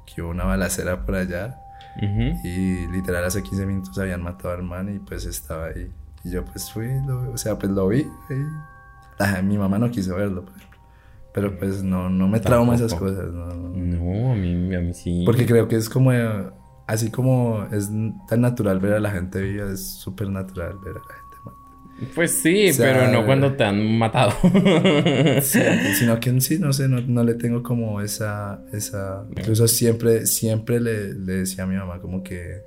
que 0.06 0.22
hubo 0.22 0.30
una 0.32 0.46
balacera 0.46 1.06
por 1.06 1.16
allá. 1.16 1.60
Ujú. 1.98 2.40
Y 2.48 2.88
literal 2.88 3.26
hace 3.26 3.44
15 3.44 3.66
minutos 3.66 3.98
habían 4.00 4.22
matado 4.24 4.54
al 4.54 4.64
man 4.64 4.94
y 4.94 5.00
pues 5.00 5.26
estaba 5.26 5.66
ahí. 5.68 5.92
Y 6.24 6.32
yo 6.32 6.46
pues 6.46 6.72
fui, 6.72 6.88
lo- 7.06 7.32
o 7.32 7.38
sea, 7.38 7.58
pues 7.60 7.72
lo 7.72 7.88
vi. 7.88 8.00
y- 8.00 9.20
Ajá, 9.20 9.42
mi 9.42 9.58
mamá 9.58 9.80
no 9.80 9.90
quiso 9.92 10.16
verlo, 10.16 10.44
por 10.46 10.56
ejemplo. 10.56 10.80
Pero 11.34 11.58
pues 11.60 11.84
no, 11.84 12.10
no 12.10 12.28
me 12.28 12.40
trauma 12.40 12.76
esas 12.76 12.94
cosas. 12.94 13.32
no, 13.34 13.48
no. 13.48 14.32
A 14.32 14.36
mí, 14.36 14.74
a 14.76 14.80
mí 14.80 14.94
sí. 14.94 15.24
Porque 15.26 15.46
creo 15.46 15.68
que 15.68 15.76
es 15.76 15.90
como, 15.90 16.12
así 16.88 17.12
como 17.12 17.64
es 17.72 17.90
tan 18.28 18.42
natural 18.42 18.80
ver 18.80 18.94
a 18.94 19.00
la 19.00 19.12
gente 19.12 19.42
viva, 19.42 19.70
es 19.72 19.86
súper 19.88 20.30
natural 20.30 20.78
ver 20.84 20.96
a 20.96 21.00
la 21.00 21.14
gente. 21.16 21.27
Pues 22.14 22.42
sí, 22.42 22.70
O 22.70 22.74
sea, 22.74 22.94
pero 22.94 23.12
no 23.12 23.26
cuando 23.26 23.54
te 23.54 23.64
han 23.64 23.98
matado. 23.98 24.34
Sí, 25.42 25.60
sino 25.98 26.20
que 26.20 26.30
en 26.30 26.42
sí, 26.42 26.60
no 26.60 26.74
sé, 26.74 26.88
no, 26.88 27.02
no 27.02 27.24
le 27.24 27.34
tengo 27.36 27.64
como 27.64 28.02
esa, 28.02 28.62
esa... 28.74 29.26
Incluso 29.36 29.68
siempre, 29.68 30.26
siempre 30.28 30.80
le, 30.80 31.14
le 31.14 31.34
decía 31.34 31.64
a 31.64 31.68
mi 31.68 31.76
mamá 31.76 32.00
como 32.00 32.24
que 32.24 32.62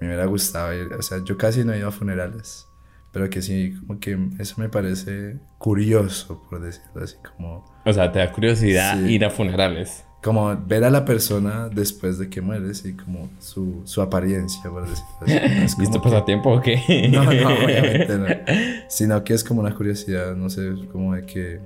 me 0.00 0.08
hubiera 0.08 0.26
gustado 0.26 0.74
ir, 0.74 0.92
o 0.92 1.02
sea, 1.02 1.18
yo 1.24 1.36
casi 1.38 1.64
no 1.64 1.72
he 1.72 1.78
ido 1.78 1.88
a 1.88 1.92
funerales, 1.92 2.66
pero 3.12 3.30
que 3.30 3.40
sí, 3.40 3.74
como 3.86 3.98
que 4.00 4.18
eso 4.38 4.54
me 4.60 4.68
parece 4.68 5.36
curioso, 5.58 6.44
por 6.50 6.60
decirlo 6.60 7.02
así, 7.02 7.16
como, 7.36 7.64
o 7.84 7.92
sea, 7.92 8.10
te 8.12 8.18
da 8.18 8.30
curiosidad 8.32 8.98
Sí. 8.98 9.12
ir 9.14 9.24
a 9.24 9.30
funerales. 9.30 10.04
Como 10.26 10.54
ver 10.66 10.84
a 10.84 10.90
la 10.90 11.04
persona 11.04 11.68
después 11.70 12.18
de 12.18 12.28
que 12.28 12.40
mueres 12.42 12.84
y 12.84 12.92
como 12.94 13.30
su, 13.38 13.82
su 13.84 14.02
apariencia, 14.02 14.68
por 14.70 14.82
decirlo 14.88 15.06
así. 15.22 15.32
No 15.56 15.62
es 15.64 15.78
¿Y 15.78 15.82
esto 15.84 15.84
como 15.84 15.92
que- 15.92 16.10
pasatiempo 16.10 16.52
o 16.52 16.60
qué? 16.60 17.08
No, 17.10 17.24
no, 17.24 17.30
obviamente 17.64 18.18
no. 18.18 18.26
Sino 18.88 19.24
que 19.24 19.32
es 19.34 19.42
como 19.44 19.60
una 19.60 19.74
curiosidad, 19.74 20.36
no 20.36 20.50
sé, 20.50 20.72
como 20.92 21.14
de 21.14 21.24
que 21.24 21.60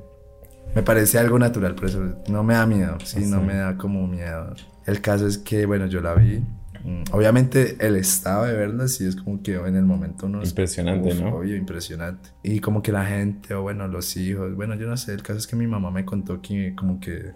me 0.75 0.83
parece 0.83 1.19
algo 1.19 1.38
natural, 1.38 1.75
por 1.75 1.87
eso 1.87 2.00
no 2.29 2.45
me 2.45 2.55
da 2.55 2.64
miedo, 2.67 2.97
sí, 3.02 3.26
no 3.26 3.40
Sí. 3.40 3.47
me 3.47 3.55
da 3.55 3.76
como 3.76 4.07
miedo. 4.07 4.55
El 4.87 5.00
caso 5.00 5.26
es 5.26 5.38
que, 5.38 5.67
bueno, 5.67 5.87
yo 5.87 6.00
la 6.00 6.14
vi. 6.14 6.45
mm, 6.85 7.02
Obviamente 7.12 7.76
el 7.81 7.97
estado 7.97 8.45
de 8.45 8.55
verla 8.55 8.87
sí 8.88 9.05
es 9.07 9.17
como 9.17 9.43
que 9.43 9.55
en 9.57 9.75
el 9.76 9.85
momento 9.85 10.29
no 10.29 10.43
es 10.43 10.50
Impresionante, 10.50 11.12
¿no? 11.14 11.37
Obvio, 11.37 11.57
impresionante. 11.57 12.31
Y 12.43 12.61
como 12.61 12.83
que 12.83 12.93
la 12.93 13.05
gente, 13.05 13.52
o 13.55 13.62
bueno, 13.62 13.88
los 13.88 14.17
hijos, 14.17 14.55
bueno, 14.55 14.75
yo 14.76 14.87
no 14.87 14.97
sé, 14.97 15.12
el 15.12 15.23
caso 15.23 15.38
es 15.38 15.47
que 15.47 15.57
mi 15.57 15.67
mamá 15.67 15.90
me 15.90 16.05
contó 16.05 16.40
que 16.40 16.75
como 16.76 17.00
que 17.00 17.33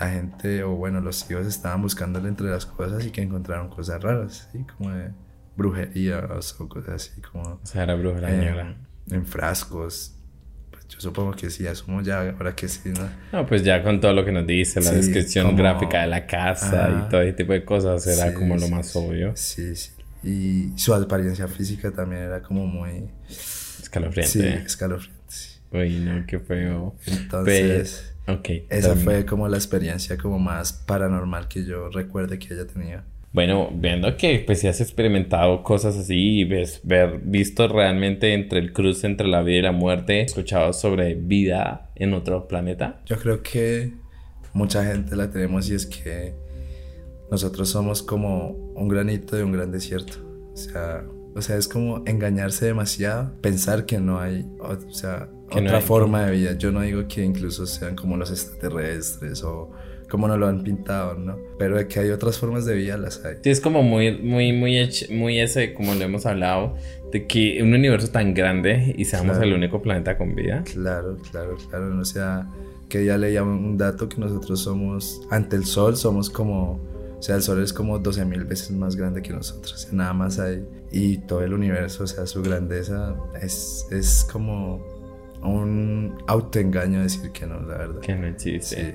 la 0.00 0.08
gente, 0.10 0.62
o 0.64 0.70
bueno, 0.76 1.00
los 1.00 1.30
hijos 1.30 1.46
estaban 1.46 1.82
buscándole 1.82 2.28
entre 2.28 2.48
las 2.48 2.64
cosas 2.66 3.04
y 3.04 3.10
que 3.10 3.20
encontraron 3.22 3.68
cosas 3.68 4.02
raras, 4.02 4.48
¿sí? 4.52 4.64
Como 4.76 4.90
de 4.90 5.10
brujería 5.56 6.26
o 6.30 6.68
cosas 6.68 6.88
así 7.10 7.20
como... 7.20 7.42
O 7.42 7.60
sea, 7.66 7.82
era 7.82 7.94
bruja 7.94 8.20
la 8.20 8.28
señora. 8.30 8.76
En 9.10 9.26
frascos. 9.26 10.16
Pues 10.70 10.88
yo 10.88 11.00
supongo 11.00 11.32
que 11.32 11.50
sí, 11.50 11.66
asumo 11.66 12.00
ya, 12.00 12.20
ahora 12.30 12.54
que 12.56 12.66
sí, 12.68 12.88
¿no? 12.90 13.08
No, 13.32 13.46
pues 13.46 13.62
ya 13.62 13.82
con 13.82 14.00
todo 14.00 14.14
lo 14.14 14.24
que 14.24 14.32
nos 14.32 14.46
dice, 14.46 14.80
la 14.80 14.90
Sí, 14.90 14.96
descripción 14.96 15.46
como- 15.46 15.58
gráfica 15.58 16.00
de 16.00 16.06
la 16.06 16.26
casa 16.26 16.86
Ajá. 16.86 17.04
y 17.06 17.10
todo 17.10 17.20
ese 17.22 17.32
tipo 17.34 17.52
de 17.52 17.64
cosas, 17.64 18.06
era 18.06 18.28
Sí, 18.30 18.34
como 18.34 18.54
lo 18.54 18.62
sí, 18.66 18.70
más 18.72 18.96
obvio. 18.96 19.32
Sí, 19.36 19.76
sí. 19.76 19.90
Y 20.22 20.72
su 20.78 20.94
apariencia 20.94 21.46
física 21.48 21.90
también 21.90 22.22
era 22.22 22.40
como 22.42 22.66
muy... 22.66 23.10
Sí, 23.28 23.82
Escalofriante. 23.82 24.54
escalofriante. 24.64 25.20
sí. 25.28 25.60
Uy, 25.72 26.00
no, 26.00 26.24
qué 26.26 26.38
feo. 26.38 26.94
Entonces... 27.06 28.09
Ok. 28.38 28.48
Esa 28.68 28.88
termina. 28.88 29.04
fue 29.04 29.26
como 29.26 29.48
la 29.48 29.56
experiencia 29.56 30.16
como 30.16 30.38
más 30.38 30.72
paranormal 30.72 31.48
que 31.48 31.64
yo 31.64 31.88
recuerde 31.90 32.38
que 32.38 32.54
haya 32.54 32.66
tenido. 32.66 33.02
Bueno, 33.32 33.70
viendo 33.72 34.16
que 34.16 34.42
pues 34.44 34.60
si 34.60 34.66
has 34.66 34.80
experimentado 34.80 35.62
cosas 35.62 35.96
así 35.96 36.40
y 36.40 36.44
ves, 36.44 36.80
ver, 36.82 37.20
visto 37.22 37.68
realmente 37.68 38.34
entre 38.34 38.58
el 38.58 38.72
cruce 38.72 39.06
entre 39.06 39.28
la 39.28 39.42
vida 39.42 39.58
y 39.58 39.62
la 39.62 39.72
muerte, 39.72 40.22
escuchado 40.22 40.72
sobre 40.72 41.14
vida 41.14 41.90
en 41.94 42.12
otro 42.12 42.48
planeta. 42.48 43.00
Yo 43.06 43.16
creo 43.18 43.40
que 43.42 43.92
mucha 44.52 44.84
gente 44.84 45.14
la 45.14 45.30
tenemos 45.30 45.70
y 45.70 45.74
es 45.74 45.86
que 45.86 46.34
nosotros 47.30 47.68
somos 47.68 48.02
como 48.02 48.48
un 48.74 48.88
granito 48.88 49.36
de 49.36 49.44
un 49.44 49.52
gran 49.52 49.70
desierto. 49.70 50.18
O 50.52 50.56
sea, 50.56 51.04
o 51.34 51.40
sea, 51.40 51.56
es 51.56 51.68
como 51.68 52.02
engañarse 52.06 52.66
demasiado, 52.66 53.32
pensar 53.40 53.86
que 53.86 54.00
no 54.00 54.18
hay, 54.18 54.44
o 54.58 54.92
sea, 54.92 55.28
No 55.56 55.62
otra 55.66 55.78
hay- 55.78 55.82
forma 55.84 56.26
de 56.26 56.32
vida. 56.32 56.52
Yo 56.58 56.70
no 56.72 56.80
digo 56.82 57.06
que 57.08 57.24
incluso 57.24 57.66
sean 57.66 57.96
como 57.96 58.16
los 58.16 58.30
extraterrestres 58.30 59.42
o 59.42 59.70
como 60.08 60.26
nos 60.26 60.38
lo 60.38 60.48
han 60.48 60.62
pintado, 60.64 61.14
¿no? 61.14 61.38
Pero 61.58 61.76
de 61.76 61.86
que 61.86 62.00
hay 62.00 62.10
otras 62.10 62.36
formas 62.38 62.64
de 62.66 62.74
vida 62.74 62.96
las 62.96 63.24
hay. 63.24 63.36
Sí, 63.42 63.50
es 63.50 63.60
como 63.60 63.82
muy, 63.84 64.20
muy, 64.20 64.52
muy, 64.52 64.88
muy 65.10 65.38
ese, 65.40 65.72
como 65.72 65.94
lo 65.94 66.02
hemos 66.02 66.26
hablado, 66.26 66.74
de 67.12 67.26
que 67.26 67.62
un 67.62 67.72
universo 67.74 68.08
tan 68.08 68.34
grande 68.34 68.92
y 68.98 69.04
seamos 69.04 69.36
Claro. 69.36 69.44
el 69.50 69.54
único 69.54 69.80
planeta 69.82 70.18
con 70.18 70.34
vida. 70.34 70.64
Claro, 70.64 71.16
claro, 71.30 71.56
claro. 71.68 71.96
O 71.98 72.04
sea, 72.04 72.48
que 72.88 73.04
ya 73.04 73.16
leía 73.18 73.44
un 73.44 73.78
dato 73.78 74.08
que 74.08 74.16
nosotros 74.18 74.58
somos, 74.60 75.22
ante 75.30 75.54
el 75.54 75.64
Sol, 75.64 75.96
somos 75.96 76.28
como, 76.28 76.80
o 77.16 77.22
sea, 77.22 77.36
el 77.36 77.42
Sol 77.42 77.62
es 77.62 77.72
como 77.72 78.00
12 78.00 78.24
mil 78.24 78.42
veces 78.44 78.72
más 78.72 78.96
grande 78.96 79.22
que 79.22 79.32
nosotros. 79.32 79.72
O 79.74 79.76
sea, 79.78 79.90
nada 79.92 80.12
más 80.12 80.40
hay. 80.40 80.64
Y 80.90 81.18
todo 81.18 81.44
el 81.44 81.54
universo, 81.54 82.02
o 82.02 82.06
sea, 82.08 82.26
su 82.26 82.42
grandeza 82.42 83.14
es, 83.40 83.86
es 83.92 84.26
como 84.32 84.84
un 85.42 86.18
autoengaño 86.26 87.02
decir 87.02 87.30
que 87.32 87.46
no, 87.46 87.60
la 87.60 87.78
verdad. 87.78 88.00
Que 88.00 88.14
no 88.14 88.26
existe. 88.26 88.76
Sí. 88.76 88.94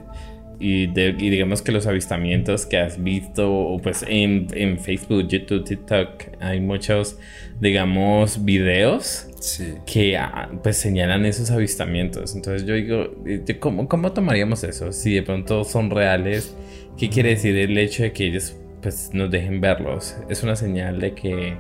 Y, 0.58 0.88
de- 0.88 1.16
y 1.20 1.30
digamos 1.30 1.62
que 1.62 1.74
los 1.74 1.86
avistamientos 1.86 2.66
que 2.66 2.78
has 2.78 3.04
visto, 3.04 3.78
pues 3.84 4.06
en, 4.08 4.48
en 4.54 4.80
Facebook, 4.80 5.28
YouTube, 5.28 5.66
TikTok, 5.66 6.08
hay 6.40 6.62
muchos, 6.62 7.20
digamos, 7.60 8.46
videos 8.46 9.28
Sí. 9.42 9.74
que 9.86 10.18
ah, 10.18 10.50
pues 10.64 10.78
señalan 10.78 11.26
esos 11.26 11.52
avistamientos. 11.52 12.36
Entonces 12.36 12.66
yo 12.66 12.74
digo, 12.74 13.12
¿cómo, 13.60 13.90
¿cómo 13.90 14.14
tomaríamos 14.14 14.64
eso? 14.64 14.94
Si 14.94 15.14
de 15.14 15.24
pronto 15.24 15.66
son 15.66 15.90
reales, 15.92 16.56
¿qué 16.98 17.10
quiere 17.10 17.30
decir 17.32 17.58
el 17.58 17.78
hecho 17.78 18.04
de 18.04 18.14
que 18.14 18.28
ellos 18.28 18.56
pues 18.82 19.10
nos 19.14 19.30
dejen 19.30 19.60
verlos? 19.60 20.16
¿Es 20.30 20.42
una 20.42 20.56
señal 20.56 21.00
de 21.02 21.14
que 21.16 21.56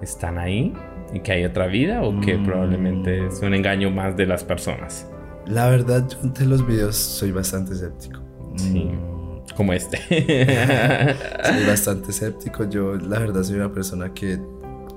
están 0.00 0.38
ahí 0.38 0.72
y 1.12 1.20
que 1.20 1.32
hay 1.32 1.44
otra 1.44 1.66
vida 1.66 2.02
o 2.02 2.20
que 2.20 2.36
Mm. 2.36 2.44
probablemente 2.44 3.26
es 3.26 3.40
un 3.42 3.54
engaño 3.54 3.90
más 3.90 4.16
de 4.16 4.26
las 4.26 4.44
personas? 4.44 5.06
La 5.46 5.68
verdad, 5.68 6.06
yo 6.08 6.18
ante 6.22 6.44
los 6.44 6.66
videos 6.66 6.96
soy 6.96 7.32
bastante 7.32 7.72
escéptico. 7.72 8.20
Sí. 8.56 8.84
Mm, 8.84 9.54
Como 9.56 9.72
este. 9.72 9.96
soy 11.44 11.64
bastante 11.66 12.10
escéptico. 12.10 12.68
Yo, 12.68 12.94
la 12.96 13.18
verdad, 13.18 13.42
soy 13.42 13.56
una 13.56 13.72
persona 13.72 14.12
que 14.12 14.38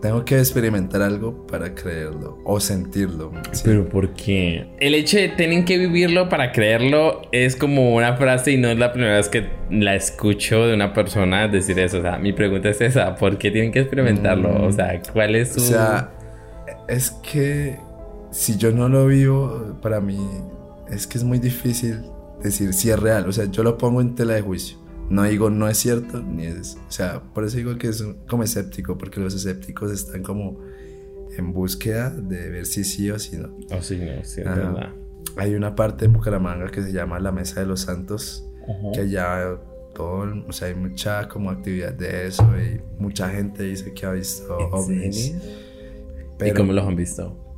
tengo 0.01 0.25
que 0.25 0.37
experimentar 0.39 1.01
algo 1.01 1.45
para 1.45 1.75
creerlo 1.75 2.39
o 2.43 2.59
sentirlo. 2.59 3.31
Sí. 3.51 3.61
Pero 3.65 3.87
¿por 3.87 4.13
qué? 4.13 4.67
El 4.79 4.95
hecho 4.95 5.17
de 5.17 5.29
tienen 5.29 5.63
que 5.63 5.77
vivirlo 5.77 6.27
para 6.27 6.51
creerlo 6.51 7.21
es 7.31 7.55
como 7.55 7.95
una 7.95 8.17
frase 8.17 8.51
y 8.51 8.57
no 8.57 8.69
es 8.69 8.77
la 8.77 8.91
primera 8.93 9.15
vez 9.15 9.29
que 9.29 9.49
la 9.69 9.95
escucho 9.95 10.65
de 10.65 10.73
una 10.73 10.93
persona 10.93 11.47
decir 11.47 11.77
eso. 11.79 11.99
O 11.99 12.01
sea, 12.01 12.17
mi 12.17 12.33
pregunta 12.33 12.69
es 12.69 12.81
esa, 12.81 13.15
¿por 13.15 13.37
qué 13.37 13.51
tienen 13.51 13.71
que 13.71 13.79
experimentarlo? 13.79 14.49
Mm. 14.49 14.63
O 14.63 14.71
sea, 14.71 15.01
¿cuál 15.13 15.35
es 15.35 15.53
su... 15.53 15.61
O 15.61 15.63
sea, 15.63 16.11
es 16.87 17.11
que 17.11 17.77
si 18.31 18.57
yo 18.57 18.71
no 18.71 18.89
lo 18.89 19.05
vivo, 19.07 19.77
para 19.81 20.01
mí 20.01 20.19
es 20.89 21.05
que 21.05 21.17
es 21.17 21.23
muy 21.23 21.37
difícil 21.37 22.01
decir 22.41 22.73
si 22.73 22.89
es 22.89 22.99
real. 22.99 23.27
O 23.27 23.31
sea, 23.31 23.45
yo 23.45 23.61
lo 23.61 23.77
pongo 23.77 24.01
en 24.01 24.15
tela 24.15 24.33
de 24.33 24.41
juicio. 24.41 24.77
No 25.11 25.23
digo 25.23 25.49
no 25.49 25.67
es 25.67 25.77
cierto, 25.77 26.21
ni 26.21 26.45
es... 26.45 26.77
O 26.87 26.91
sea, 26.91 27.21
por 27.33 27.43
eso 27.43 27.57
digo 27.57 27.77
que 27.77 27.89
es 27.89 28.01
como 28.29 28.43
escéptico, 28.43 28.97
porque 28.97 29.19
los 29.19 29.35
escépticos 29.35 29.91
están 29.91 30.23
como 30.23 30.57
en 31.37 31.51
búsqueda 31.51 32.09
de 32.09 32.49
ver 32.49 32.65
si 32.65 32.85
sí 32.85 33.11
o 33.11 33.19
si 33.19 33.37
no. 33.37 33.57
Oh, 33.71 33.81
sí, 33.81 33.97
no, 33.97 34.23
sí, 34.23 34.39
es 34.39 34.45
verdad. 34.45 34.93
Hay 35.35 35.53
una 35.53 35.75
parte 35.75 36.05
en 36.05 36.13
Bucaramanga 36.13 36.71
que 36.71 36.81
se 36.81 36.93
llama 36.93 37.19
la 37.19 37.33
Mesa 37.33 37.59
de 37.59 37.65
los 37.65 37.81
Santos, 37.81 38.47
que 38.93 39.01
allá 39.01 39.59
todo, 39.93 40.45
o 40.47 40.51
sea, 40.53 40.69
hay 40.69 40.75
mucha 40.75 41.27
como 41.27 41.49
actividad 41.49 41.93
de 41.93 42.27
eso 42.27 42.45
y 42.57 42.81
mucha 42.97 43.29
gente 43.29 43.63
dice 43.63 43.93
que 43.93 44.05
ha 44.05 44.11
visto 44.13 44.57
¿En 44.59 44.73
ovnis. 44.73 45.25
serio? 45.25 45.39
¿Y 45.39 46.37
Pero, 46.37 46.55
cómo 46.55 46.71
los 46.71 46.87
han 46.87 46.95
visto? 46.95 47.50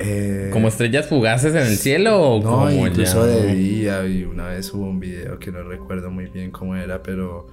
Eh, 0.00 0.48
¿Como 0.52 0.68
estrellas 0.68 1.06
fugaces 1.06 1.54
en 1.54 1.62
el 1.66 1.76
cielo 1.76 2.20
o 2.20 2.42
No, 2.42 2.50
como 2.50 2.70
incluso 2.86 3.26
ya? 3.26 3.32
de 3.32 3.54
día 3.54 4.06
y 4.06 4.24
una 4.24 4.48
vez 4.48 4.72
hubo 4.72 4.84
un 4.86 4.98
video 4.98 5.38
que 5.38 5.52
no 5.52 5.62
recuerdo 5.62 6.10
muy 6.10 6.26
bien 6.26 6.50
cómo 6.50 6.74
era, 6.74 7.02
pero 7.02 7.46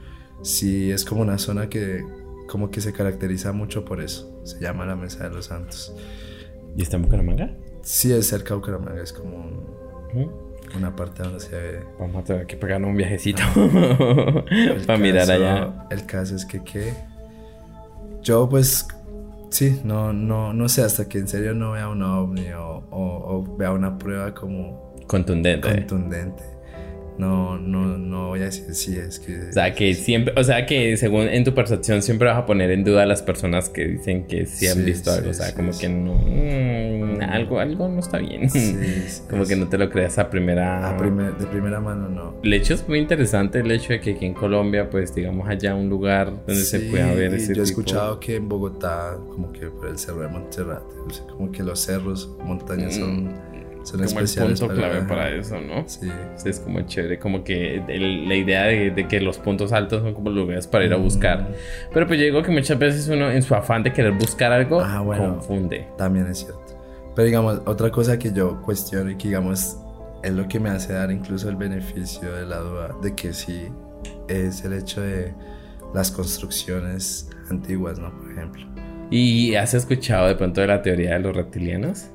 sí 0.44 0.92
es 0.92 1.04
como 1.06 1.22
una 1.22 1.38
zona 1.38 1.68
que 1.70 2.04
como 2.48 2.72
que 2.72 2.80
se 2.80 2.94
caracteriza 2.94 3.52
mucho 3.52 3.84
por 3.84 4.02
eso. 4.02 4.40
Se 4.46 4.60
llama 4.62 4.86
la 4.86 4.96
Mesa 4.96 5.28
de 5.28 5.36
los 5.36 5.48
Santos. 5.48 5.94
¿Y 6.78 6.82
está 6.82 6.96
en 6.96 7.04
Bucaramanga? 7.04 7.52
Sí 7.82 8.14
es 8.14 8.28
cerca 8.28 8.50
de 8.54 8.56
Bucaramanga, 8.62 9.04
es 9.04 9.12
como 9.12 9.36
un- 10.14 10.32
una 10.76 10.96
parte 10.96 11.24
donde 11.24 11.40
se 11.42 11.52
ve. 11.56 11.80
Vamos 12.00 12.22
a 12.22 12.24
tener 12.24 12.46
que 12.46 12.56
pegar 12.56 12.82
un 12.84 12.96
viajecito 12.96 13.42
El 14.50 14.86
para 14.86 14.98
mirar 15.00 15.30
allá. 15.30 15.86
El 15.90 16.06
caso 16.06 16.36
es 16.36 16.46
que 16.46 16.64
que 16.64 16.94
yo 18.24 18.48
pues 18.50 18.88
sí, 19.50 19.82
no, 19.84 20.14
no, 20.14 20.54
no 20.54 20.70
sé, 20.70 20.82
hasta 20.84 21.08
que 21.08 21.18
en 21.20 21.28
serio 21.28 21.54
no 21.54 21.72
vea 21.72 21.90
un 21.90 22.02
ovni 22.04 22.52
o, 22.52 22.84
o- 22.90 23.38
o 23.38 23.58
vea 23.58 23.72
una 23.72 23.98
prueba 23.98 24.34
como 24.34 24.96
Contundente. 25.08 25.68
contundente. 25.70 26.44
No, 27.18 27.58
no, 27.58 27.98
no 27.98 28.28
voy 28.28 28.42
a 28.42 28.46
decir 28.46 28.74
sí, 28.76 28.96
es 28.98 29.20
que... 29.20 29.50
O 29.50 29.52
sea, 29.52 29.74
que 29.74 29.94
siempre, 29.96 30.34
o 30.38 30.44
sea, 30.44 30.66
que 30.68 30.96
según 30.98 31.24
en 31.24 31.44
tu 31.44 31.54
percepción 31.56 32.02
siempre 32.04 32.28
vas 32.28 32.38
a 32.38 32.46
poner 32.46 32.70
en 32.70 32.84
duda 32.84 33.04
a 33.04 33.06
las 33.08 33.24
personas 33.24 33.70
que 33.70 33.88
dicen 33.88 34.26
que 34.28 34.46
sí 34.46 34.68
han 34.68 34.76
Sí, 34.76 34.84
visto 34.84 35.12
sí, 35.12 35.18
algo. 35.18 35.32
O 35.32 35.34
sea, 35.34 35.54
como 35.56 35.72
que 35.78 35.90
no, 35.90 36.14
mm, 36.14 37.22
algo, 37.22 37.60
algo 37.60 37.88
no 37.90 38.00
está 38.00 38.20
bien. 38.20 38.50
Como 39.30 39.46
que 39.46 39.56
no 39.56 39.68
te 39.68 39.78
lo 39.78 39.90
creas 39.90 40.18
a 40.20 40.30
primera. 40.30 40.90
A 40.90 40.96
primer- 40.98 41.36
de 41.38 41.46
primera 41.48 41.80
mano 41.80 42.08
no. 42.08 42.36
El 42.44 42.54
hecho 42.54 42.74
es 42.76 42.88
muy 42.88 43.00
interesante 43.00 43.60
el 43.60 43.72
hecho 43.72 43.94
de 43.94 44.00
que 44.00 44.12
aquí 44.12 44.26
en 44.26 44.34
Colombia, 44.34 44.90
pues 44.90 45.14
digamos, 45.16 45.48
haya 45.50 45.74
un 45.76 45.90
lugar 45.90 46.32
donde 46.46 46.56
se 46.64 46.80
pueda 46.82 47.14
ver 47.14 47.34
ese 47.34 47.48
Yo 47.56 47.64
he 47.64 47.66
tipo- 47.66 47.82
escuchado 47.82 48.20
que 48.20 48.36
en 48.36 48.48
Bogotá, 48.48 49.18
como 49.30 49.52
que 49.52 49.68
por 49.68 49.88
el 49.88 49.98
cerro 49.98 50.22
de 50.22 50.28
sea, 51.14 51.26
como 51.28 51.52
que 51.52 51.64
los 51.64 51.80
cerros, 51.80 52.30
montañas 52.44 52.96
son, 52.96 53.32
son 53.88 54.04
como 54.04 54.20
el 54.20 54.28
punto 54.28 54.68
clave 54.68 55.02
para 55.04 55.30
eso, 55.30 55.60
¿no? 55.62 55.84
Sí. 55.88 56.08
Sí, 56.36 56.50
es 56.50 56.60
como 56.60 56.82
chévere, 56.82 57.18
como 57.20 57.44
que 57.44 57.78
el- 57.88 58.28
la 58.28 58.36
idea 58.36 58.64
de, 58.66 58.92
de 58.92 59.08
que 59.08 59.20
los 59.22 59.38
puntos 59.38 59.72
altos 59.72 60.02
son 60.04 60.14
como 60.14 60.30
lugares 60.30 60.68
para 60.68 60.86
ir 60.86 60.94
a 60.94 60.98
buscar. 60.98 61.42
Mm, 61.42 61.54
Pero 61.94 62.08
pues 62.08 62.20
yo 62.20 62.26
digo 62.26 62.42
que 62.44 62.52
muchas 62.52 62.78
veces 62.78 63.08
uno 63.08 63.32
en 63.32 63.42
su 63.44 63.56
afán 63.56 63.84
de 63.84 63.94
querer 63.94 64.12
buscar 64.14 64.52
algo 64.52 64.82
Ah, 64.82 65.02
bueno. 65.02 65.36
confunde. 65.36 65.88
También 65.98 66.28
es 66.28 66.40
cierto. 66.40 66.62
Pero 67.16 67.26
digamos, 67.26 67.62
otra 67.66 67.90
cosa 67.90 68.20
que 68.20 68.32
yo 68.32 68.62
cuestiono 68.62 69.10
y 69.10 69.16
que 69.16 69.30
digamos 69.30 69.78
es 70.24 70.32
lo 70.34 70.48
que 70.48 70.60
me 70.60 70.70
hace 70.70 70.94
dar 70.94 71.12
incluso 71.12 71.48
el 71.50 71.56
beneficio 71.56 72.32
de 72.34 72.46
la 72.46 72.58
duda 72.58 72.90
de 73.02 73.16
que 73.16 73.34
sí 73.34 73.68
es 74.28 74.64
el 74.66 74.74
hecho 74.74 75.02
de 75.02 75.34
las 75.94 76.12
construcciones 76.12 77.30
antiguas, 77.50 77.98
¿no? 78.00 78.12
Por 78.18 78.32
ejemplo. 78.32 78.66
¿Y 79.10 79.56
has 79.56 79.74
escuchado 79.74 80.28
de 80.28 80.36
pronto 80.36 80.60
de 80.62 80.68
la 80.68 80.82
teoría 80.82 81.14
de 81.14 81.20
los 81.20 81.36
reptilianos? 81.36 82.12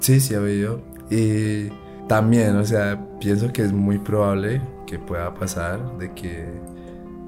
Sí, 0.00 0.20
sí 0.20 0.34
he 0.34 0.38
oído. 0.38 0.80
Y 1.10 1.68
también, 2.08 2.56
o 2.56 2.64
sea, 2.64 2.98
pienso 3.20 3.52
que 3.52 3.62
es 3.62 3.72
muy 3.72 3.98
probable 3.98 4.60
que 4.86 4.98
pueda 4.98 5.34
pasar 5.34 5.98
de 5.98 6.12
que, 6.14 6.44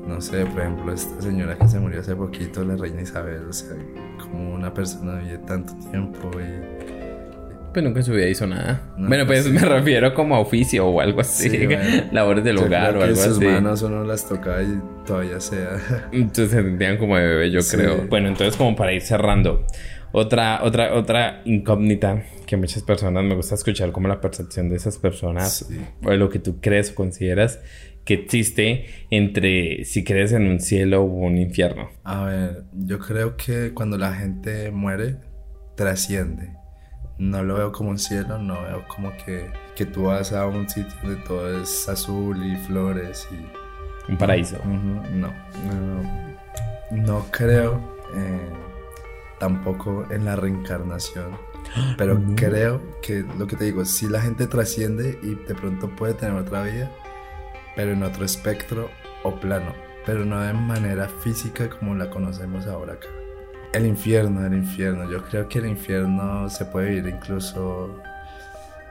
no 0.06 0.20
sé, 0.20 0.44
por 0.46 0.60
ejemplo, 0.60 0.92
esta 0.92 1.20
señora 1.20 1.56
que 1.56 1.68
se 1.68 1.78
murió 1.80 2.00
hace 2.00 2.14
poquito, 2.14 2.64
la 2.64 2.76
reina 2.76 3.02
Isabel, 3.02 3.42
o 3.48 3.52
sea, 3.52 3.76
como 4.20 4.54
una 4.54 4.72
persona 4.72 5.18
vive 5.20 5.38
tanto 5.38 5.74
tiempo 5.90 6.30
y... 6.40 6.88
Pues 7.72 7.84
nunca 7.84 8.00
en 8.00 8.04
su 8.06 8.12
vida 8.12 8.26
hizo 8.26 8.46
nada. 8.46 8.80
No, 8.96 9.08
bueno, 9.08 9.26
pues 9.26 9.42
pues 9.46 9.52
me 9.52 9.60
refiero 9.68 10.14
como 10.14 10.34
a 10.36 10.40
oficio 10.40 10.86
o 10.86 11.00
algo 11.02 11.20
así. 11.20 11.50
Sí, 11.50 11.66
bueno. 11.66 11.82
Labores 12.12 12.42
del 12.42 12.56
hogar 12.58 12.96
o 12.96 13.02
algo 13.02 13.14
sus 13.14 13.36
así. 13.36 13.44
manos 13.44 13.82
uno 13.82 14.04
las 14.04 14.26
toca 14.26 14.62
y 14.62 14.80
todavía 15.06 15.38
sea. 15.38 15.76
Entonces 16.10 16.50
se 16.50 16.62
sentían 16.62 16.96
como 16.96 17.16
de 17.18 17.26
bebé, 17.26 17.50
yo 17.50 17.60
Sí. 17.60 17.76
creo. 17.76 18.06
Bueno, 18.08 18.28
entonces 18.28 18.56
como 18.56 18.74
para 18.74 18.92
ir 18.94 19.02
cerrando. 19.02 19.64
Otra, 20.12 20.60
otra, 20.62 20.94
otra 20.94 21.42
incógnita 21.44 22.24
que 22.46 22.56
muchas 22.56 22.82
personas 22.82 23.24
me 23.24 23.34
gusta 23.34 23.54
escuchar 23.54 23.92
como 23.92 24.08
la 24.08 24.20
percepción 24.20 24.68
de 24.68 24.76
esas 24.76 24.98
personas 24.98 25.66
Sí. 25.68 25.80
o 26.04 26.12
lo 26.14 26.30
que 26.30 26.38
tú 26.38 26.60
crees 26.60 26.90
o 26.92 26.94
consideras 26.94 27.60
que 28.04 28.14
existe 28.14 28.86
entre 29.10 29.84
si 29.84 30.02
crees 30.04 30.32
en 30.32 30.46
un 30.48 30.60
cielo 30.60 31.02
o 31.02 31.04
un 31.04 31.36
infierno. 31.36 31.90
A 32.04 32.24
ver, 32.24 32.64
yo 32.72 32.98
creo 32.98 33.36
que 33.36 33.74
cuando 33.74 33.98
la 33.98 34.14
gente 34.14 34.70
muere, 34.70 35.16
trasciende. 35.76 36.54
No 37.18 37.42
lo 37.42 37.56
veo 37.56 37.72
como 37.72 37.90
un 37.90 37.98
cielo, 37.98 38.38
no 38.38 38.62
veo 38.62 38.84
como 38.88 39.12
que, 39.26 39.50
que 39.76 39.84
tú 39.84 40.04
vas 40.04 40.32
a 40.32 40.46
un 40.46 40.68
sitio 40.68 40.94
donde 41.02 41.20
todo 41.22 41.60
es 41.60 41.86
azul 41.88 42.42
y 42.46 42.56
flores 42.56 43.28
y... 43.30 44.10
Un 44.10 44.16
paraíso. 44.16 44.56
no, 44.64 45.04
no, 45.12 46.28
no 46.92 47.26
creo 47.30 47.78
eh, 48.16 48.40
tampoco 49.38 50.06
en 50.10 50.24
la 50.24 50.36
reencarnación. 50.36 51.38
Pero 51.98 52.20
creo 52.36 52.80
que 53.02 53.24
lo 53.38 53.46
que 53.46 53.56
te 53.56 53.64
digo, 53.64 53.84
si 53.84 54.08
la 54.08 54.20
gente 54.20 54.46
trasciende 54.46 55.18
y 55.22 55.34
de 55.34 55.54
pronto 55.54 55.88
puede 55.90 56.14
tener 56.14 56.34
otra 56.34 56.62
vida, 56.62 56.90
pero 57.76 57.92
en 57.92 58.02
otro 58.02 58.24
espectro 58.24 58.90
o 59.22 59.38
plano, 59.38 59.72
pero 60.04 60.24
no 60.24 60.40
de 60.40 60.52
manera 60.52 61.08
física 61.08 61.70
como 61.70 61.94
la 61.94 62.10
conocemos 62.10 62.66
ahora 62.66 62.94
acá. 62.94 63.06
El 63.72 63.86
infierno, 63.86 64.44
el 64.44 64.54
infierno. 64.54 65.08
Yo 65.08 65.22
creo 65.22 65.48
que 65.48 65.58
el 65.58 65.66
infierno 65.66 66.48
se 66.48 66.64
puede 66.64 66.88
vivir 66.88 67.14
incluso 67.14 68.02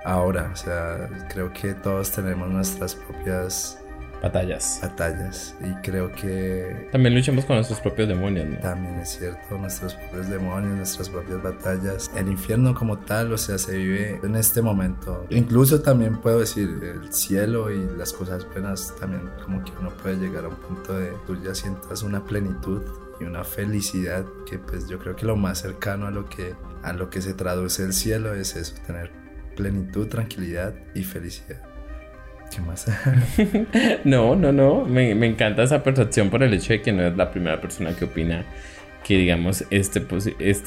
ahora. 0.06 0.52
O 0.54 0.56
sea, 0.56 1.10
creo 1.30 1.52
que 1.52 1.74
todos 1.74 2.12
tenemos 2.12 2.50
nuestras 2.50 2.96
propias 2.96 3.84
batallas. 4.22 4.80
Batallas. 4.82 5.56
Y 5.62 5.74
creo 5.82 6.12
que... 6.12 6.90
También 6.92 7.16
luchamos 7.16 7.46
con 7.46 7.56
nuestros 7.58 7.80
propios 7.80 8.08
demonios, 8.08 8.48
¿no? 8.48 8.58
También 8.60 8.96
es 8.96 9.18
cierto, 9.18 9.58
nuestros 9.58 9.96
propios 9.96 10.30
demonios, 10.30 10.76
nuestras 10.76 11.10
propias 11.10 11.42
batallas. 11.42 12.12
El 12.16 12.28
infierno 12.28 12.74
como 12.74 12.98
tal, 12.98 13.34
o 13.34 13.38
sea, 13.38 13.58
se 13.58 13.78
vive 13.78 14.20
en 14.24 14.36
este 14.36 14.62
momento. 14.62 15.26
Incluso 15.30 15.82
también 15.82 16.18
puedo 16.18 16.40
decir, 16.40 16.70
el 16.82 17.14
cielo 17.14 17.72
y 17.72 17.98
las 17.98 18.14
cosas 18.14 18.46
buenas, 18.52 18.94
también 19.00 19.30
como 19.44 19.64
que 19.64 19.72
uno 19.80 19.90
puede 19.92 20.18
llegar 20.18 20.46
a 20.46 20.50
un 20.50 20.56
punto 20.56 20.98
de 20.98 21.12
tú 21.26 21.42
ya 21.42 21.54
sientas 21.54 22.04
una 22.04 22.24
plenitud 22.24 22.82
y 23.20 23.24
una 23.24 23.44
felicidad 23.44 24.26
que 24.48 24.60
pues 24.60 24.88
yo 24.88 25.00
creo 25.00 25.16
que 25.16 25.26
lo 25.26 25.36
más 25.36 25.60
cercano 25.60 26.06
a 26.06 26.12
lo 26.12 26.30
que 26.30 26.54
a 26.84 26.94
lo 26.94 27.10
que 27.10 27.22
se 27.22 27.34
traduce 27.34 27.84
el 27.84 27.94
cielo 27.94 28.34
es 28.34 28.56
eso, 28.56 28.76
tener 28.86 29.12
plenitud, 29.56 30.08
tranquilidad 30.08 30.76
y 30.94 31.04
felicidad. 31.04 31.67
No, 34.04 34.36
no, 34.36 34.52
no. 34.52 34.86
Me, 34.86 35.16
me, 35.16 35.28
encanta 35.28 35.64
esa 35.64 35.84
percepción 35.84 36.30
por 36.30 36.44
el 36.44 36.54
hecho 36.54 36.74
de 36.74 36.82
que 36.82 36.92
no 36.92 37.04
es 37.04 37.16
la 37.16 37.32
primera 37.32 37.60
persona 37.60 37.94
que 37.94 38.06
opina 38.06 38.46
que, 39.08 39.18
digamos, 39.18 39.64
este, 39.70 40.06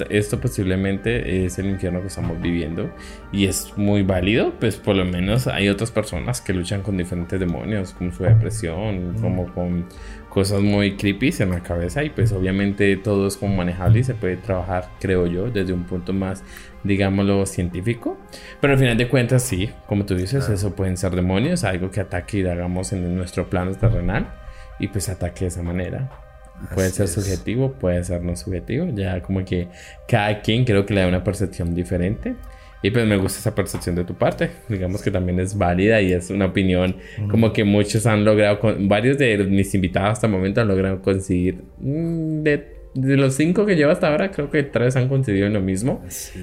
esto 0.09 0.41
posiblemente 0.41 1.45
es 1.45 1.59
el 1.59 1.67
infierno 1.67 2.01
que 2.01 2.07
estamos 2.07 2.41
viviendo 2.41 2.91
y 3.33 3.45
es 3.45 3.77
muy 3.77 4.03
válido. 4.03 4.55
Pues 4.59 4.79
por 4.79 4.97
lo 4.97 5.05
menos 5.05 5.47
hay 5.47 5.69
otras 5.69 5.91
personas 5.91 6.41
que 6.41 6.55
luchan 6.55 6.81
con 6.81 6.97
diferentes 6.97 7.39
demonios, 7.39 7.93
como 7.93 8.13
su 8.13 8.23
depresión, 8.23 9.15
como 9.21 9.53
con 9.53 9.85
cosas 10.31 10.63
muy 10.63 10.97
creepy 10.97 11.35
en 11.41 11.51
la 11.51 11.63
cabeza 11.63 12.03
y 12.03 12.09
pues 12.09 12.33
obviamente 12.33 12.97
todo 12.97 13.27
es 13.27 13.37
como 13.37 13.57
manejable 13.57 13.99
y 13.99 14.05
se 14.05 14.15
puede 14.15 14.39
trabajar, 14.39 14.89
creo 15.01 15.27
yo, 15.27 15.51
desde 15.51 15.75
un 15.75 15.85
punto 15.85 16.15
más, 16.15 16.43
digámoslo, 16.83 17.45
científico. 17.45 18.17
Pero 18.59 18.73
al 18.73 18.79
final 18.79 18.97
de 18.97 19.07
cuentas, 19.09 19.43
sí, 19.43 19.69
como 19.87 20.07
tú 20.07 20.15
dices, 20.15 20.49
eso 20.49 20.75
pueden 20.75 20.97
ser 20.97 21.15
demonios, 21.15 21.63
algo 21.65 21.91
que 21.91 22.01
ataque 22.01 22.39
y 22.39 22.47
hagamos 22.47 22.95
en 22.95 23.17
nuestro 23.17 23.51
plano 23.51 23.73
terrenal 23.75 24.33
y 24.79 24.89
pues 24.89 25.11
ataque 25.11 25.41
de 25.41 25.49
esa 25.49 25.63
manera. 25.63 26.30
Puede 26.75 26.91
ser 26.91 27.09
subjetivo, 27.09 27.73
puede 27.73 28.03
ser 28.05 28.23
no 28.23 28.37
subjetivo, 28.37 28.87
ya 28.95 29.21
como 29.23 29.45
que 29.45 29.69
cada 30.07 30.41
quien 30.41 30.65
creo 30.65 30.87
que 30.87 30.95
le 30.95 31.01
da 31.01 31.09
una 31.09 31.25
percepción 31.25 31.75
diferente. 31.75 32.35
Y 32.83 32.91
pues 32.91 33.07
me 33.07 33.17
gusta 33.19 33.41
esa 33.41 33.55
percepción 33.55 33.95
de 33.95 34.05
tu 34.05 34.15
parte. 34.15 34.51
Digamos 34.69 35.03
que 35.03 35.11
también 35.11 35.39
es 35.39 35.57
válida 35.57 36.01
y 36.01 36.13
es 36.13 36.31
una 36.31 36.47
opinión 36.47 36.97
como 37.31 37.53
que 37.53 37.63
muchos 37.65 38.07
han 38.07 38.25
logrado, 38.25 38.59
con, 38.59 38.89
varios 38.89 39.19
de 39.19 39.37
mis 39.45 39.75
invitados 39.75 40.13
hasta 40.13 40.27
el 40.27 40.33
momento 40.33 40.63
han 40.63 40.69
logrado 40.69 41.03
conseguir. 41.03 41.63
Mm, 41.79 42.43
de, 42.43 42.77
de, 42.95 43.17
los 43.17 43.35
cinco 43.35 43.67
que 43.67 43.77
llevo 43.77 43.93
hasta 43.93 44.09
ahora, 44.09 44.31
creo 44.31 44.51
que 44.51 44.63
tres 44.63 44.97
han 44.97 45.09
conseguido 45.09 45.49
lo 45.51 45.61
mismo. 45.61 46.03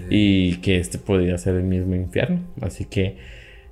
Y 0.09 0.57
que 0.57 0.77
este 0.77 0.99
podría 0.99 1.37
ser 1.39 1.55
el 1.55 1.63
mismo 1.63 1.95
infierno. 1.95 2.41
Así 2.61 2.85
que, 2.85 3.17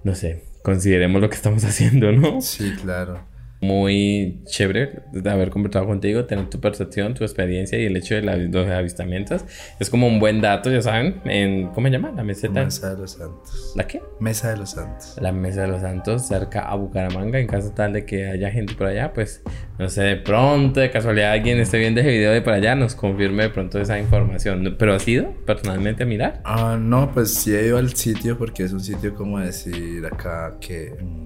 no 0.03 0.15
sé, 0.15 0.41
consideremos 0.63 1.21
lo 1.21 1.29
que 1.29 1.35
estamos 1.35 1.63
haciendo, 1.65 2.11
¿no? 2.11 2.41
Sí, 2.41 2.73
claro 2.81 3.34
muy 3.65 4.39
chévere 4.45 5.01
de 5.11 5.29
haber 5.29 5.49
conversado 5.49 5.85
contigo, 5.85 6.25
tener 6.25 6.49
tu 6.49 6.59
percepción, 6.59 7.13
tu 7.13 7.23
experiencia 7.23 7.79
y 7.79 7.85
el 7.85 7.97
hecho 7.97 8.15
de 8.15 8.21
los 8.21 8.67
avistamientos. 8.67 9.43
Es 9.79 9.89
como 9.89 10.07
un 10.07 10.19
buen 10.19 10.41
dato, 10.41 10.71
ya 10.71 10.81
saben, 10.81 11.21
en 11.25 11.67
¿cómo 11.69 11.87
se 11.87 11.93
llama? 11.93 12.11
La 12.15 12.23
meseta. 12.23 12.63
Mesa 12.63 12.93
de 12.93 13.01
los 13.01 13.11
Santos. 13.11 13.73
¿La 13.75 13.87
qué? 13.87 14.01
Mesa 14.19 14.51
de 14.51 14.57
los 14.57 14.71
Santos. 14.71 15.17
La 15.19 15.31
Mesa 15.31 15.61
de 15.61 15.67
los 15.67 15.81
Santos, 15.81 16.27
cerca 16.27 16.61
a 16.61 16.75
Bucaramanga. 16.75 17.39
En 17.39 17.47
caso 17.47 17.71
tal 17.71 17.93
de 17.93 18.05
que 18.05 18.27
haya 18.27 18.51
gente 18.51 18.75
por 18.75 18.87
allá, 18.87 19.13
pues 19.13 19.41
no 19.77 19.89
sé, 19.89 20.03
de 20.03 20.15
pronto, 20.15 20.79
de 20.79 20.89
casualidad, 20.91 21.31
alguien 21.31 21.59
esté 21.59 21.77
viendo 21.77 21.99
ese 22.01 22.09
video 22.09 22.31
de 22.31 22.41
por 22.41 22.53
allá, 22.53 22.75
nos 22.75 22.95
confirme 22.95 23.43
de 23.43 23.49
pronto 23.49 23.79
esa 23.79 23.99
información. 23.99 24.75
¿Pero 24.77 24.93
has 24.93 25.07
ido 25.07 25.33
personalmente 25.45 26.03
a 26.03 26.05
mirar? 26.05 26.41
Ah, 26.45 26.77
no, 26.79 27.11
pues 27.11 27.33
sí 27.33 27.53
he 27.53 27.65
ido 27.65 27.77
al 27.77 27.93
sitio 27.95 28.37
porque 28.37 28.63
es 28.63 28.73
un 28.73 28.79
sitio 28.79 29.15
como 29.15 29.39
decir 29.39 30.05
acá 30.05 30.57
que 30.61 30.95
mm, 31.01 31.24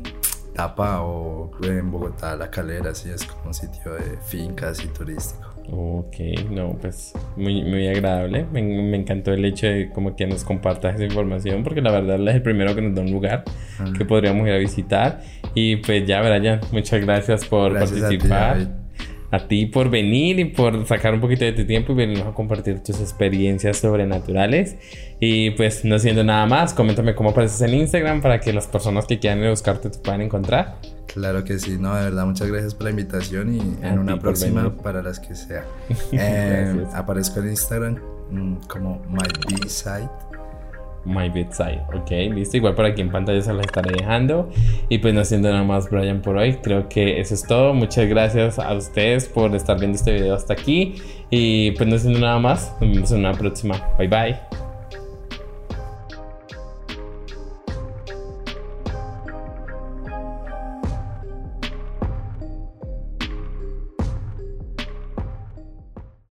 Tapa 0.60 1.04
o 1.04 1.50
en 1.64 1.90
Bogotá, 1.90 2.36
La 2.36 2.52
Calera, 2.52 2.90
así 2.90 3.10
es 3.10 3.24
como 3.24 3.46
un 3.46 3.54
sitio 3.54 3.94
de 3.94 4.18
fincas 4.28 4.84
y 4.84 4.90
turístico. 4.90 5.48
Ok, 5.72 6.16
no, 6.52 6.78
pues 6.82 7.14
muy, 7.38 7.64
muy 7.64 7.88
agradable. 7.88 8.46
Me, 8.52 8.62
me, 8.62 8.98
encantó 8.98 9.32
el 9.32 9.46
hecho 9.46 9.68
de 9.68 9.90
como 9.90 10.18
que 10.18 10.28
nos 10.28 10.44
compartas 10.44 10.96
esa 10.96 11.06
información, 11.06 11.64
porque 11.64 11.80
la 11.80 11.92
verdad 11.92 12.20
es 12.28 12.36
el 12.36 12.42
primero 12.42 12.76
que 12.76 12.82
nos 12.82 12.94
da 12.94 13.04
un 13.04 13.12
lugar 13.12 13.46
que 13.98 14.04
podríamos 14.04 14.46
ir 14.48 14.54
a 14.54 14.58
visitar. 14.58 15.22
Y 15.54 15.78
pues 15.78 16.06
ya, 16.06 16.22
Brian, 16.22 16.60
muchas 16.74 17.06
gracias 17.06 17.46
por 17.46 17.80
participar 17.80 18.68
a 19.32 19.48
ti 19.48 19.66
por 19.66 19.90
venir 19.90 20.40
y 20.40 20.46
por 20.46 20.86
sacar 20.88 21.14
un 21.14 21.22
poquito 21.22 21.46
de 21.46 21.54
tu 21.54 21.66
tiempo 21.66 21.94
y 21.94 21.96
venirnos 21.96 22.28
a 22.28 22.34
compartir 22.34 22.82
tus 22.82 23.00
experiencias 23.00 23.78
sobrenaturales. 23.78 24.76
Y 25.20 25.52
pues 25.52 25.86
no 25.86 26.00
siendo 26.00 26.24
nada 26.24 26.46
más, 26.46 26.74
coméntame 26.74 27.14
cómo 27.16 27.30
apareces 27.30 27.62
en 27.62 27.74
Instagram 27.74 28.22
para 28.22 28.40
que 28.40 28.54
las 28.54 28.68
personas 28.68 29.06
que 29.06 29.20
quieran 29.20 29.40
ir 29.40 29.48
a 29.48 29.50
buscarte 29.52 29.90
te 29.90 30.00
puedan 30.00 30.22
encontrar. 30.22 30.78
Claro 31.08 31.44
que 31.44 31.58
sí, 31.60 31.78
no, 31.80 31.96
de 31.96 32.04
verdad, 32.04 32.26
muchas 32.26 32.48
gracias 32.48 32.76
por 32.76 32.86
la 32.86 32.92
invitación 32.92 33.56
y 33.56 33.86
en 33.86 33.98
una 33.98 34.20
próxima 34.20 34.76
para 34.78 35.02
las 35.02 35.20
que 35.20 35.36
sea. 35.36 35.66
Eh, 36.12 36.86
aparezco 36.94 37.40
en 37.40 37.50
Instagram 37.50 38.00
mm, 38.32 38.56
como 38.68 39.02
MyBSite 39.10 40.29
My 41.06 41.30
Bedside. 41.30 41.82
Ok, 41.94 42.12
listo. 42.34 42.58
Igual 42.58 42.76
por 42.76 42.86
aquí 42.86 43.02
en 43.02 43.12
pantalla 43.12 43.42
se 43.42 43.54
las 43.54 43.66
estaré 43.66 43.92
dejando. 43.92 44.50
Y 44.90 45.00
pues 45.00 45.14
no 45.14 45.24
siendo 45.26 45.50
nada 45.50 45.64
más, 45.64 45.90
Brian, 45.90 46.22
por 46.22 46.38
hoy. 46.38 46.56
Creo 46.56 46.90
que 46.90 47.20
eso 47.20 47.34
es 47.34 47.44
todo. 47.44 47.74
Muchas 47.74 48.08
gracias 48.08 48.60
a 48.60 48.74
ustedes 48.74 49.28
por 49.28 49.56
estar 49.56 49.80
viendo 49.80 49.96
este 49.98 50.14
video 50.14 50.36
hasta 50.36 50.54
aquí. 50.54 50.96
Y 51.30 51.72
pues 51.72 51.88
no 51.88 51.98
siendo 51.98 52.20
nada 52.20 52.40
más, 52.40 52.76
nos 52.82 52.92
vemos 52.92 53.12
en 53.12 53.20
una 53.20 53.34
próxima. 53.34 53.76
Bye 53.98 54.08
bye. 54.08 54.69